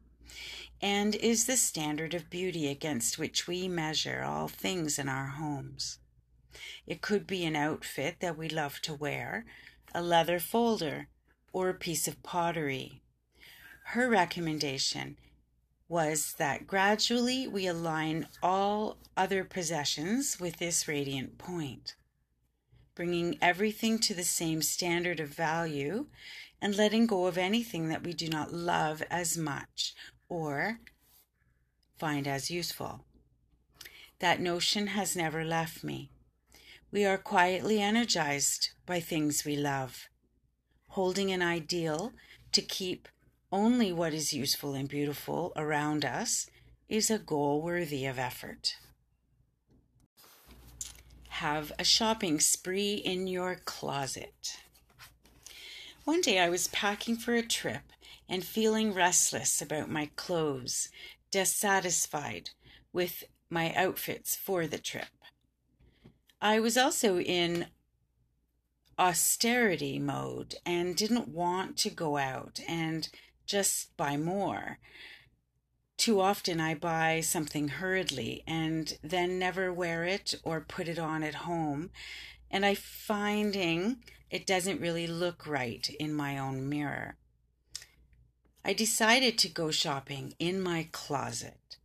and 0.81 1.15
is 1.15 1.45
the 1.45 1.57
standard 1.57 2.13
of 2.13 2.29
beauty 2.29 2.67
against 2.67 3.17
which 3.17 3.47
we 3.47 3.67
measure 3.67 4.21
all 4.21 4.47
things 4.47 4.99
in 4.99 5.09
our 5.09 5.27
homes. 5.27 5.97
It 6.85 7.01
could 7.01 7.25
be 7.25 7.43
an 7.45 7.55
outfit 7.55 8.17
that 8.19 8.37
we 8.37 8.49
love 8.49 8.79
to 8.81 8.93
wear, 8.93 9.45
a 9.93 10.01
leather 10.01 10.39
folder, 10.39 11.07
or 11.51 11.69
a 11.69 11.73
piece 11.73 12.07
of 12.07 12.21
pottery. 12.21 13.01
Her 13.89 14.09
recommendation 14.09 15.17
was 15.87 16.33
that 16.33 16.67
gradually 16.67 17.47
we 17.47 17.67
align 17.67 18.27
all 18.41 18.97
other 19.15 19.43
possessions 19.43 20.39
with 20.39 20.57
this 20.57 20.87
radiant 20.87 21.37
point, 21.37 21.95
bringing 22.95 23.37
everything 23.41 23.99
to 23.99 24.13
the 24.13 24.23
same 24.23 24.61
standard 24.61 25.19
of 25.19 25.29
value 25.29 26.07
and 26.61 26.75
letting 26.75 27.05
go 27.05 27.27
of 27.27 27.37
anything 27.37 27.87
that 27.89 28.03
we 28.03 28.13
do 28.13 28.27
not 28.27 28.51
love 28.51 29.03
as 29.09 29.37
much 29.37 29.93
or 30.27 30.79
find 31.97 32.27
as 32.27 32.49
useful. 32.51 33.05
That 34.19 34.41
notion 34.41 34.87
has 34.87 35.15
never 35.15 35.45
left 35.45 35.83
me. 35.83 36.09
We 36.91 37.05
are 37.05 37.17
quietly 37.17 37.81
energized 37.81 38.71
by 38.85 38.99
things 38.99 39.45
we 39.45 39.55
love 39.55 40.09
holding 40.89 41.29
an 41.29 41.41
ideal 41.41 42.13
to 42.53 42.61
keep 42.61 43.09
only 43.55 43.93
what 43.93 44.13
is 44.13 44.33
useful 44.33 44.73
and 44.73 44.89
beautiful 44.89 45.53
around 45.55 46.03
us 46.03 46.49
is 46.89 47.09
a 47.09 47.17
goal 47.17 47.61
worthy 47.61 48.05
of 48.05 48.19
effort. 48.19 48.75
Have 51.29 51.71
a 51.79 51.85
shopping 51.85 52.41
spree 52.41 52.95
in 52.95 53.27
your 53.27 53.55
closet. 53.63 54.57
One 56.03 56.19
day 56.19 56.39
I 56.39 56.49
was 56.49 56.67
packing 56.67 57.15
for 57.15 57.33
a 57.33 57.41
trip 57.41 57.83
and 58.27 58.43
feeling 58.43 58.93
restless 58.93 59.61
about 59.61 59.89
my 59.89 60.09
clothes, 60.17 60.89
dissatisfied 61.31 62.49
with 62.91 63.23
my 63.49 63.73
outfits 63.73 64.35
for 64.35 64.67
the 64.67 64.79
trip. 64.79 65.07
I 66.41 66.59
was 66.59 66.77
also 66.77 67.21
in 67.21 67.67
austerity 68.99 69.97
mode 69.97 70.55
and 70.65 70.97
didn't 70.97 71.29
want 71.29 71.77
to 71.77 71.89
go 71.89 72.17
out 72.17 72.59
and 72.67 73.07
just 73.45 73.95
buy 73.97 74.17
more 74.17 74.79
Too 75.97 76.19
often 76.19 76.59
I 76.59 76.75
buy 76.75 77.21
something 77.21 77.69
hurriedly 77.69 78.43
and 78.45 78.97
then 79.01 79.39
never 79.39 79.71
wear 79.71 80.03
it 80.03 80.35
or 80.43 80.59
put 80.61 80.87
it 80.87 80.99
on 80.99 81.23
at 81.23 81.35
home, 81.35 81.89
and 82.51 82.65
I 82.65 82.75
finding 82.75 84.03
it 84.29 84.45
doesn't 84.45 84.81
really 84.81 85.07
look 85.07 85.47
right 85.47 85.87
in 85.99 86.13
my 86.13 86.37
own 86.37 86.67
mirror. 86.67 87.15
I 88.63 88.73
decided 88.73 89.37
to 89.37 89.47
go 89.49 89.71
shopping 89.71 90.33
in 90.37 90.61
my 90.61 90.89
closet. 90.91 91.77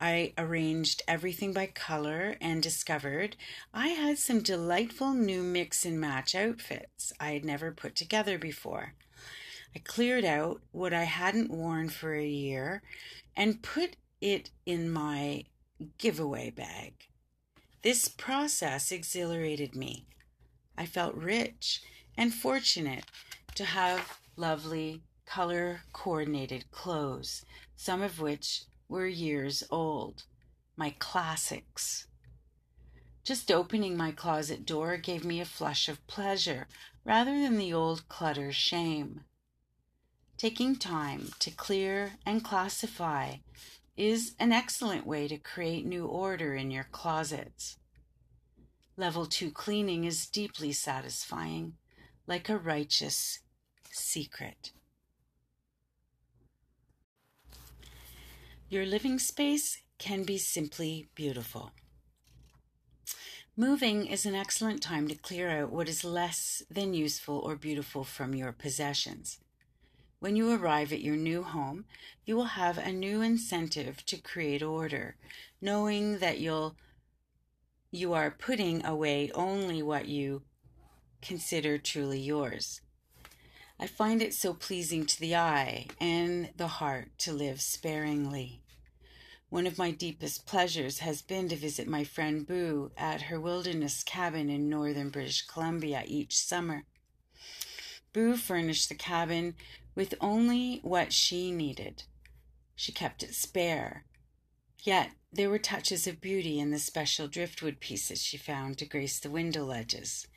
I 0.00 0.34
arranged 0.36 1.02
everything 1.06 1.52
by 1.52 1.66
color 1.68 2.36
and 2.40 2.62
discovered 2.62 3.36
I 3.72 3.88
had 3.88 4.18
some 4.18 4.40
delightful 4.42 5.14
new 5.14 5.42
mix 5.42 5.86
and 5.86 6.00
match 6.00 6.34
outfits 6.34 7.12
I 7.20 7.30
had 7.32 7.44
never 7.44 7.70
put 7.72 7.94
together 7.94 8.38
before. 8.38 8.94
I 9.76 9.80
cleared 9.80 10.24
out 10.24 10.62
what 10.72 10.94
I 10.94 11.04
hadn't 11.04 11.50
worn 11.50 11.90
for 11.90 12.14
a 12.14 12.26
year 12.26 12.80
and 13.36 13.62
put 13.62 13.96
it 14.22 14.48
in 14.64 14.88
my 14.88 15.44
giveaway 15.98 16.48
bag. 16.48 16.94
This 17.82 18.08
process 18.08 18.90
exhilarated 18.90 19.76
me. 19.76 20.06
I 20.78 20.86
felt 20.86 21.14
rich 21.14 21.82
and 22.16 22.32
fortunate 22.32 23.04
to 23.54 23.66
have 23.66 24.18
lovely 24.34 25.02
color 25.26 25.82
coordinated 25.92 26.70
clothes, 26.70 27.44
some 27.76 28.00
of 28.00 28.18
which 28.18 28.62
were 28.88 29.06
years 29.06 29.62
old, 29.70 30.22
my 30.74 30.94
classics. 30.98 32.06
Just 33.24 33.52
opening 33.52 33.94
my 33.94 34.10
closet 34.10 34.64
door 34.64 34.96
gave 34.96 35.22
me 35.22 35.38
a 35.38 35.44
flush 35.44 35.86
of 35.86 36.06
pleasure 36.06 36.66
rather 37.04 37.38
than 37.38 37.58
the 37.58 37.74
old 37.74 38.08
clutter 38.08 38.52
shame. 38.52 39.20
Taking 40.38 40.76
time 40.76 41.30
to 41.38 41.50
clear 41.50 42.12
and 42.26 42.44
classify 42.44 43.36
is 43.96 44.34
an 44.38 44.52
excellent 44.52 45.06
way 45.06 45.26
to 45.28 45.38
create 45.38 45.86
new 45.86 46.04
order 46.04 46.54
in 46.54 46.70
your 46.70 46.86
closets. 46.92 47.78
Level 48.98 49.24
2 49.24 49.50
cleaning 49.50 50.04
is 50.04 50.26
deeply 50.26 50.72
satisfying, 50.72 51.72
like 52.26 52.50
a 52.50 52.58
righteous 52.58 53.38
secret. 53.90 54.72
Your 58.68 58.84
living 58.84 59.18
space 59.18 59.78
can 59.98 60.24
be 60.24 60.36
simply 60.36 61.08
beautiful. 61.14 61.70
Moving 63.56 64.04
is 64.04 64.26
an 64.26 64.34
excellent 64.34 64.82
time 64.82 65.08
to 65.08 65.14
clear 65.14 65.62
out 65.62 65.72
what 65.72 65.88
is 65.88 66.04
less 66.04 66.62
than 66.70 66.92
useful 66.92 67.38
or 67.38 67.56
beautiful 67.56 68.04
from 68.04 68.34
your 68.34 68.52
possessions. 68.52 69.38
When 70.26 70.34
you 70.34 70.50
arrive 70.50 70.92
at 70.92 71.02
your 71.02 71.14
new 71.14 71.44
home, 71.44 71.84
you 72.24 72.34
will 72.34 72.58
have 72.58 72.78
a 72.78 72.90
new 72.90 73.22
incentive 73.22 74.04
to 74.06 74.16
create 74.16 74.60
order, 74.60 75.14
knowing 75.60 76.18
that 76.18 76.40
you'll 76.40 76.74
you 77.92 78.12
are 78.12 78.32
putting 78.32 78.84
away 78.84 79.30
only 79.36 79.84
what 79.84 80.08
you 80.08 80.42
consider 81.22 81.78
truly 81.78 82.18
yours. 82.18 82.80
I 83.78 83.86
find 83.86 84.20
it 84.20 84.34
so 84.34 84.52
pleasing 84.52 85.06
to 85.06 85.20
the 85.20 85.36
eye 85.36 85.86
and 86.00 86.50
the 86.56 86.82
heart 86.82 87.16
to 87.18 87.32
live 87.32 87.60
sparingly. 87.60 88.62
One 89.48 89.68
of 89.68 89.78
my 89.78 89.92
deepest 89.92 90.44
pleasures 90.44 90.98
has 90.98 91.22
been 91.22 91.48
to 91.50 91.54
visit 91.54 91.86
my 91.86 92.02
friend 92.02 92.44
Boo 92.44 92.90
at 92.96 93.22
her 93.30 93.38
wilderness 93.38 94.02
cabin 94.02 94.50
in 94.50 94.68
northern 94.68 95.10
British 95.10 95.46
Columbia 95.46 96.02
each 96.04 96.36
summer. 96.36 96.82
Boo 98.12 98.36
furnished 98.36 98.88
the 98.88 98.96
cabin 98.96 99.54
with 99.96 100.14
only 100.20 100.78
what 100.82 101.12
she 101.12 101.50
needed. 101.50 102.04
She 102.76 102.92
kept 102.92 103.22
it 103.22 103.34
spare. 103.34 104.04
Yet 104.84 105.12
there 105.32 105.50
were 105.50 105.58
touches 105.58 106.06
of 106.06 106.20
beauty 106.20 106.60
in 106.60 106.70
the 106.70 106.78
special 106.78 107.26
driftwood 107.26 107.80
pieces 107.80 108.22
she 108.22 108.36
found 108.36 108.78
to 108.78 108.86
grace 108.86 109.18
the 109.18 109.30
window 109.30 109.64
ledges. 109.64 110.28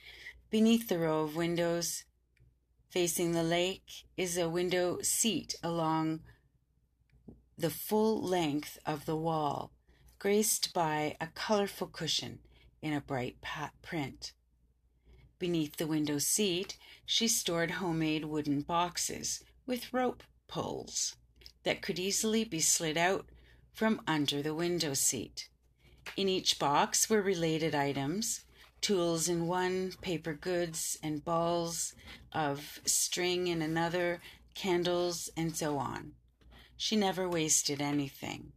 Beneath 0.50 0.88
the 0.88 0.98
row 0.98 1.22
of 1.22 1.36
windows, 1.36 2.06
facing 2.90 3.34
the 3.34 3.44
lake 3.44 4.06
is 4.18 4.38
a 4.38 4.50
window 4.50 5.00
seat 5.02 5.54
along 5.62 6.22
the 7.58 7.70
full 7.70 8.22
length 8.22 8.80
of 8.86 9.06
the 9.06 9.18
wall, 9.18 9.74
graced 10.18 10.74
by 10.74 11.18
a 11.20 11.28
colorful 11.28 11.88
cushion 11.88 12.40
in 12.82 12.94
a 12.94 13.02
bright 13.02 13.36
print. 13.82 14.32
Beneath 15.38 15.76
the 15.76 15.88
window 15.88 16.18
seat, 16.18 16.78
she 17.06 17.28
stored 17.28 17.72
homemade 17.72 18.26
wooden 18.26 18.62
boxes 18.62 19.44
with 19.70 19.94
rope 19.94 20.24
pulls 20.48 21.16
that 21.64 21.84
could 21.84 22.00
easily 22.00 22.44
be 22.44 22.60
slid 22.60 22.98
out 22.98 23.30
from 23.72 24.02
under 24.08 24.42
the 24.42 24.56
window 24.56 24.96
seat. 24.96 25.48
In 26.18 26.28
each 26.28 26.58
box 26.58 27.08
were 27.08 27.22
related 27.22 27.76
items 27.76 28.44
tools 28.82 29.30
in 29.30 29.46
one, 29.46 29.92
paper 30.02 30.34
goods 30.34 30.98
and 31.04 31.24
balls 31.24 31.94
of 32.32 32.80
string 32.86 33.46
in 33.48 33.62
another, 33.62 34.22
candles, 34.56 35.30
and 35.38 35.56
so 35.56 35.78
on. 35.78 36.14
She 36.76 36.96
never 36.96 37.30
wasted 37.30 37.82
anything, 37.82 38.54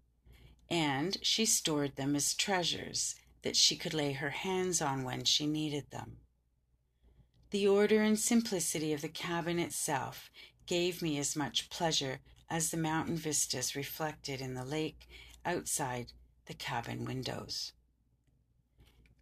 and 0.71 1.19
she 1.23 1.45
stored 1.45 1.97
them 1.97 2.17
as 2.17 2.35
treasures 2.35 3.17
that 3.43 3.57
she 3.57 3.77
could 3.77 3.93
lay 3.93 4.13
her 4.13 4.31
hands 4.31 4.81
on 4.81 5.03
when 5.03 5.25
she 5.25 5.47
needed 5.47 5.91
them. 5.91 6.19
The 7.51 7.69
order 7.69 8.01
and 8.01 8.19
simplicity 8.19 8.95
of 8.95 9.03
the 9.03 9.09
cabin 9.09 9.59
itself 9.59 10.31
gave 10.67 11.03
me 11.03 11.19
as 11.19 11.37
much 11.37 11.71
pleasure 11.71 12.21
as 12.49 12.71
the 12.71 12.77
mountain 12.77 13.17
vistas 13.17 13.75
reflected 13.75 14.41
in 14.41 14.55
the 14.55 14.65
lake 14.65 15.09
outside 15.45 16.13
the 16.47 16.55
cabin 16.55 17.05
windows. 17.05 17.73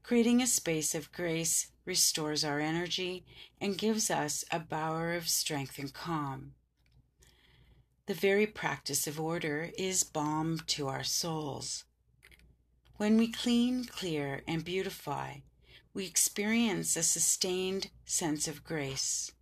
Creating 0.02 0.42
a 0.42 0.46
space 0.46 0.94
of 0.94 1.12
grace 1.12 1.68
restores 1.84 2.44
our 2.44 2.58
energy 2.58 3.24
and 3.60 3.78
gives 3.78 4.10
us 4.10 4.44
a 4.50 4.58
bower 4.58 5.14
of 5.14 5.28
strength 5.28 5.78
and 5.78 5.92
calm. 5.92 6.52
The 8.06 8.14
very 8.14 8.46
practice 8.46 9.06
of 9.06 9.20
order 9.20 9.70
is 9.78 10.02
balm 10.02 10.60
to 10.68 10.88
our 10.88 11.04
souls. 11.04 11.84
When 12.96 13.16
we 13.16 13.30
clean, 13.30 13.84
clear, 13.84 14.42
and 14.48 14.64
beautify, 14.64 15.36
we 15.94 16.06
experience 16.06 16.96
a 16.96 17.02
sustained 17.02 17.90
sense 18.04 18.48
of 18.48 18.64
grace. 18.64 19.32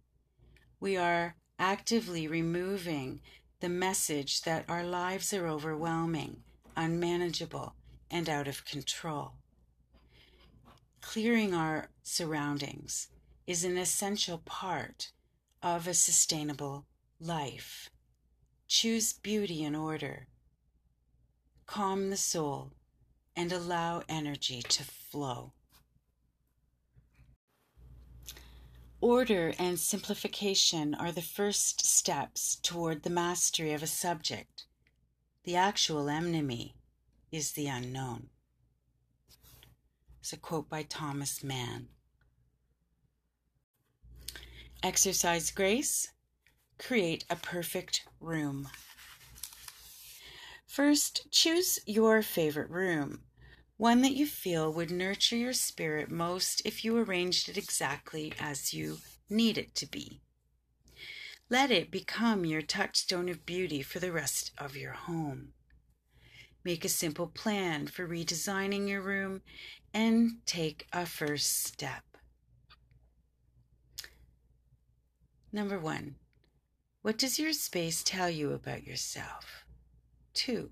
We 0.81 0.97
are 0.97 1.35
actively 1.59 2.29
removing 2.29 3.21
the 3.61 3.69
message 3.69 4.43
that 4.43 4.65
our 4.69 4.85
lives 4.85 5.33
are 5.33 5.49
overwhelming, 5.49 6.43
unmanageable, 6.77 7.75
and 8.11 8.29
out 8.29 8.47
of 8.47 8.65
control. 8.65 9.33
Clearing 11.01 11.55
our 11.55 11.89
surroundings 12.03 13.09
is 13.47 13.65
an 13.65 13.77
essential 13.77 14.39
part 14.39 15.11
of 15.63 15.87
a 15.87 15.95
sustainable 15.95 16.87
life. 17.21 17.91
Choose 18.69 19.13
beauty 19.13 19.65
and 19.65 19.75
order. 19.75 20.29
Calm 21.67 22.11
the 22.11 22.17
soul 22.17 22.73
and 23.35 23.53
allow 23.53 24.03
energy 24.09 24.63
to 24.63 24.85
flow. 24.85 25.53
Order 29.01 29.55
and 29.61 29.79
simplification 29.79 30.93
are 30.95 31.13
the 31.13 31.23
first 31.23 31.87
steps 31.87 32.57
toward 32.57 33.05
the 33.05 33.11
mastery 33.11 33.73
of 33.73 33.83
a 33.83 33.87
subject. 33.87 34.65
The 35.45 35.55
actual 35.55 36.09
enemy 36.09 36.75
is 37.31 37.53
the 37.53 37.69
unknown. 37.69 38.31
It's 40.19 40.33
a 40.33 40.37
quote 40.37 40.69
by 40.69 40.83
Thomas 40.83 41.45
Mann. 41.45 41.89
Exercise 44.83 45.53
grace. 45.53 46.09
Create 46.77 47.25
a 47.31 47.37
perfect 47.37 48.05
room. 48.21 48.69
First, 50.67 51.31
choose 51.31 51.79
your 51.87 52.21
favorite 52.23 52.71
room, 52.71 53.23
one 53.79 54.03
that 54.03 54.17
you 54.17 54.27
feel 54.27 54.73
would 54.73 54.91
nurture 54.91 55.37
your 55.37 55.53
spirit 55.53 56.11
most 56.11 56.61
if 56.65 56.85
you 56.85 56.99
arranged 56.99 57.49
it 57.49 57.57
exactly 57.57 58.33
as 58.39 58.75
you 58.75 58.99
need 59.31 59.57
it 59.57 59.75
to 59.77 59.87
be. 59.87 60.21
Let 61.49 61.71
it 61.71 61.91
become 61.91 62.45
your 62.45 62.61
touchstone 62.61 63.29
of 63.29 63.47
beauty 63.47 63.81
for 63.81 64.01
the 64.01 64.13
rest 64.13 64.51
of 64.59 64.77
your 64.77 64.93
home. 64.93 65.53
Make 66.65 66.85
a 66.85 66.89
simple 66.89 67.29
plan 67.29 67.87
for 67.87 68.07
redesigning 68.07 68.89
your 68.89 69.01
room 69.01 69.43
and 69.95 70.45
take 70.45 70.87
a 70.93 71.07
first 71.07 71.65
step. 71.65 72.03
Number 75.53 75.79
one, 75.79 76.17
what 77.03 77.17
does 77.17 77.39
your 77.39 77.53
space 77.53 78.03
tell 78.03 78.29
you 78.29 78.53
about 78.53 78.85
yourself? 78.85 79.65
Two, 80.35 80.71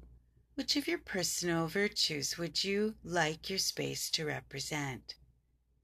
which 0.56 0.74
of 0.74 0.88
your 0.88 0.98
personal 0.98 1.66
virtues 1.66 2.38
would 2.38 2.64
you 2.64 2.94
like 3.04 3.50
your 3.50 3.58
space 3.58 4.10
to 4.10 4.24
represent? 4.24 5.14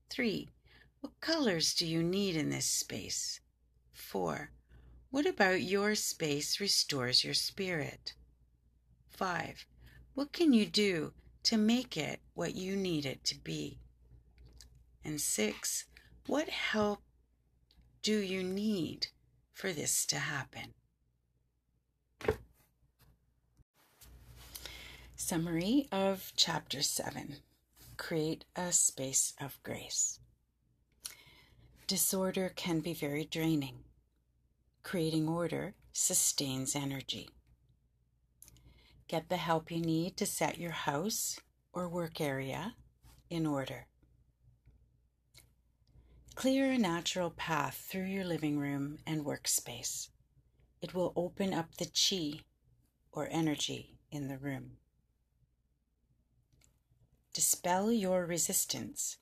Three, 0.08 0.48
what 1.00 1.20
colors 1.20 1.74
do 1.74 1.86
you 1.86 2.02
need 2.02 2.36
in 2.36 2.48
this 2.48 2.64
space? 2.64 3.40
Four, 3.92 4.50
what 5.10 5.26
about 5.26 5.60
your 5.60 5.94
space 5.94 6.58
restores 6.58 7.22
your 7.22 7.34
spirit? 7.34 8.14
Five, 9.10 9.66
what 10.14 10.32
can 10.32 10.54
you 10.54 10.64
do 10.64 11.12
to 11.42 11.58
make 11.58 11.98
it 11.98 12.20
what 12.32 12.54
you 12.54 12.74
need 12.74 13.04
it 13.04 13.24
to 13.24 13.38
be? 13.38 13.78
And 15.04 15.20
six, 15.20 15.84
what 16.26 16.48
help 16.48 17.02
do 18.00 18.16
you 18.16 18.42
need 18.42 19.08
for 19.52 19.70
this 19.70 20.06
to 20.06 20.18
happen? 20.18 20.72
Summary 25.24 25.86
of 25.92 26.32
Chapter 26.34 26.82
7 26.82 27.36
Create 27.96 28.44
a 28.56 28.72
Space 28.72 29.34
of 29.40 29.62
Grace. 29.62 30.18
Disorder 31.86 32.52
can 32.56 32.80
be 32.80 32.92
very 32.92 33.24
draining. 33.24 33.84
Creating 34.82 35.28
order 35.28 35.74
sustains 35.92 36.74
energy. 36.74 37.30
Get 39.06 39.28
the 39.28 39.36
help 39.36 39.70
you 39.70 39.80
need 39.80 40.16
to 40.16 40.26
set 40.26 40.58
your 40.58 40.72
house 40.72 41.38
or 41.72 41.88
work 41.88 42.20
area 42.20 42.74
in 43.30 43.46
order. 43.46 43.86
Clear 46.34 46.72
a 46.72 46.78
natural 46.78 47.30
path 47.30 47.86
through 47.88 48.06
your 48.06 48.24
living 48.24 48.58
room 48.58 48.98
and 49.06 49.24
workspace. 49.24 50.08
It 50.80 50.94
will 50.94 51.12
open 51.14 51.54
up 51.54 51.76
the 51.76 51.86
chi 51.86 52.40
or 53.12 53.28
energy 53.30 53.94
in 54.10 54.26
the 54.26 54.36
room. 54.36 54.78
Dispel 57.34 57.90
your 57.90 58.26
resistance 58.26 59.16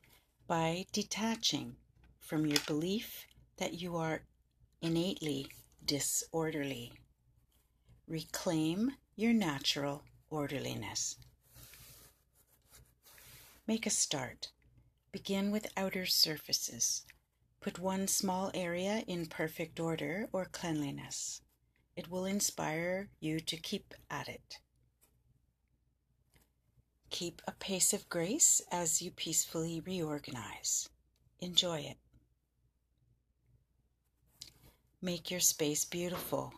by 0.48 0.84
detaching 0.90 1.76
from 2.18 2.44
your 2.44 2.58
belief 2.66 3.24
that 3.58 3.74
you 3.74 3.96
are 3.96 4.22
innately 4.82 5.46
disorderly. 5.84 6.92
Reclaim 8.08 8.96
your 9.14 9.32
natural 9.32 10.02
orderliness. 10.28 11.18
Make 13.64 13.86
a 13.86 13.90
start. 13.90 14.50
Begin 15.12 15.52
with 15.52 15.72
outer 15.76 16.04
surfaces. 16.04 17.04
Put 17.61 17.78
one 17.78 18.08
small 18.08 18.50
area 18.54 19.04
in 19.06 19.26
perfect 19.26 19.78
order 19.78 20.28
or 20.32 20.46
cleanliness. 20.46 21.42
It 21.94 22.11
will 22.11 22.24
inspire 22.24 23.08
you 23.20 23.38
to 23.38 23.56
keep 23.56 23.94
at 24.11 24.28
it. 24.28 24.58
Keep 27.11 27.42
a 27.46 27.52
pace 27.52 27.92
of 27.92 28.08
grace 28.08 28.62
as 28.70 29.02
you 29.02 29.11
peacefully 29.11 29.80
reorganize. 29.80 30.88
Enjoy 31.40 31.80
it. 31.80 31.98
Make 35.02 35.30
your 35.30 35.40
space 35.40 35.84
beautiful. 35.84 36.52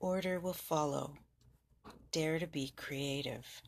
Order 0.00 0.40
will 0.40 0.52
follow. 0.52 1.16
Dare 2.12 2.38
to 2.38 2.46
be 2.46 2.72
creative. 2.76 3.62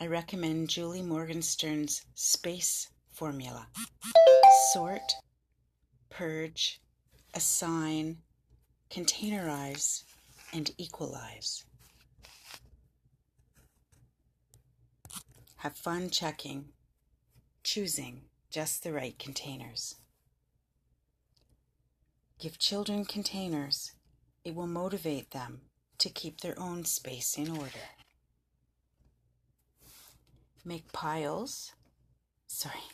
I 0.00 0.06
recommend 0.06 0.68
Julie 0.68 1.02
Morgenstern's 1.02 2.04
space 2.14 2.88
formula 3.10 3.68
sort, 4.72 5.14
purge, 6.10 6.80
assign, 7.34 8.18
containerize, 8.90 10.04
and 10.52 10.70
equalize. 10.78 11.64
Have 15.62 15.76
fun 15.76 16.08
checking, 16.10 16.66
choosing 17.64 18.22
just 18.48 18.84
the 18.84 18.92
right 18.92 19.18
containers. 19.18 19.96
Give 22.38 22.56
children 22.60 23.04
containers. 23.04 23.90
It 24.44 24.54
will 24.54 24.68
motivate 24.68 25.32
them 25.32 25.62
to 25.98 26.10
keep 26.10 26.40
their 26.40 26.56
own 26.60 26.84
space 26.84 27.36
in 27.36 27.50
order. 27.50 27.88
Make 30.64 30.92
piles, 30.92 31.72
sorry, 32.46 32.84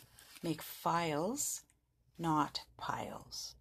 make 0.42 0.62
files, 0.62 1.60
not 2.18 2.60
piles. 2.78 3.56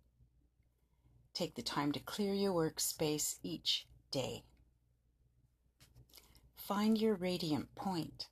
Take 1.34 1.56
the 1.56 1.62
time 1.62 1.92
to 1.92 2.00
clear 2.00 2.34
your 2.34 2.54
workspace 2.54 3.36
each 3.44 3.86
day. 4.12 4.46
Find 6.56 6.98
your 6.98 7.16
radiant 7.16 7.76
point 7.76 8.28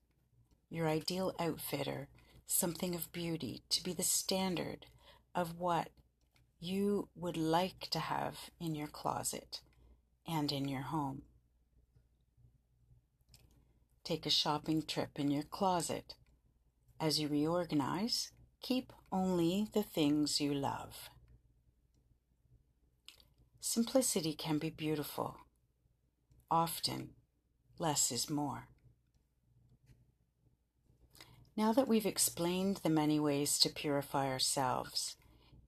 your 0.71 0.87
ideal 0.87 1.35
outfitter 1.37 2.07
something 2.47 2.95
of 2.95 3.11
beauty 3.11 3.61
to 3.69 3.83
be 3.83 3.93
the 3.93 4.03
standard 4.03 4.85
of 5.35 5.59
what 5.59 5.89
you 6.59 7.09
would 7.15 7.37
like 7.37 7.87
to 7.91 7.99
have 7.99 8.49
in 8.59 8.73
your 8.73 8.87
closet 8.87 9.61
and 10.27 10.51
in 10.51 10.67
your 10.67 10.81
home. 10.81 11.23
Take 14.03 14.25
a 14.25 14.31
shopping 14.31 14.83
trip 14.83 15.11
in 15.15 15.29
your 15.29 15.43
closet. 15.43 16.15
As 16.99 17.19
you 17.19 17.27
reorganize, 17.27 18.31
keep 18.61 18.91
only 19.11 19.67
the 19.73 19.83
things 19.83 20.41
you 20.41 20.53
love. 20.53 21.09
Simplicity 23.59 24.33
can 24.33 24.57
be 24.57 24.69
beautiful. 24.69 25.37
Often, 26.49 27.11
less 27.77 28.11
is 28.11 28.29
more. 28.29 28.70
Now 31.61 31.73
that 31.73 31.87
we've 31.87 32.07
explained 32.07 32.77
the 32.77 32.89
many 32.89 33.19
ways 33.19 33.59
to 33.59 33.69
purify 33.69 34.27
ourselves, 34.27 35.15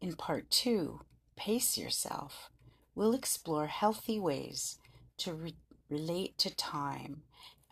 in 0.01 0.15
part 0.15 0.49
two, 0.49 1.01
Pace 1.35 1.77
Yourself, 1.77 2.49
we'll 2.95 3.13
explore 3.13 3.67
healthy 3.67 4.19
ways 4.19 4.79
to 5.17 5.35
re- 5.35 5.55
relate 5.91 6.35
to 6.39 6.55
time 6.55 7.21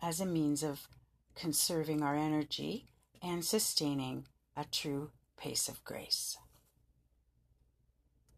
as 0.00 0.20
a 0.20 0.24
means 0.24 0.62
of 0.62 0.86
conserving 1.34 2.00
our 2.00 2.14
energy 2.14 2.86
and 3.20 3.44
sustaining 3.44 4.28
a 4.56 4.66
true 4.66 5.10
pace 5.36 5.68
of 5.68 5.82
grace. 5.82 6.38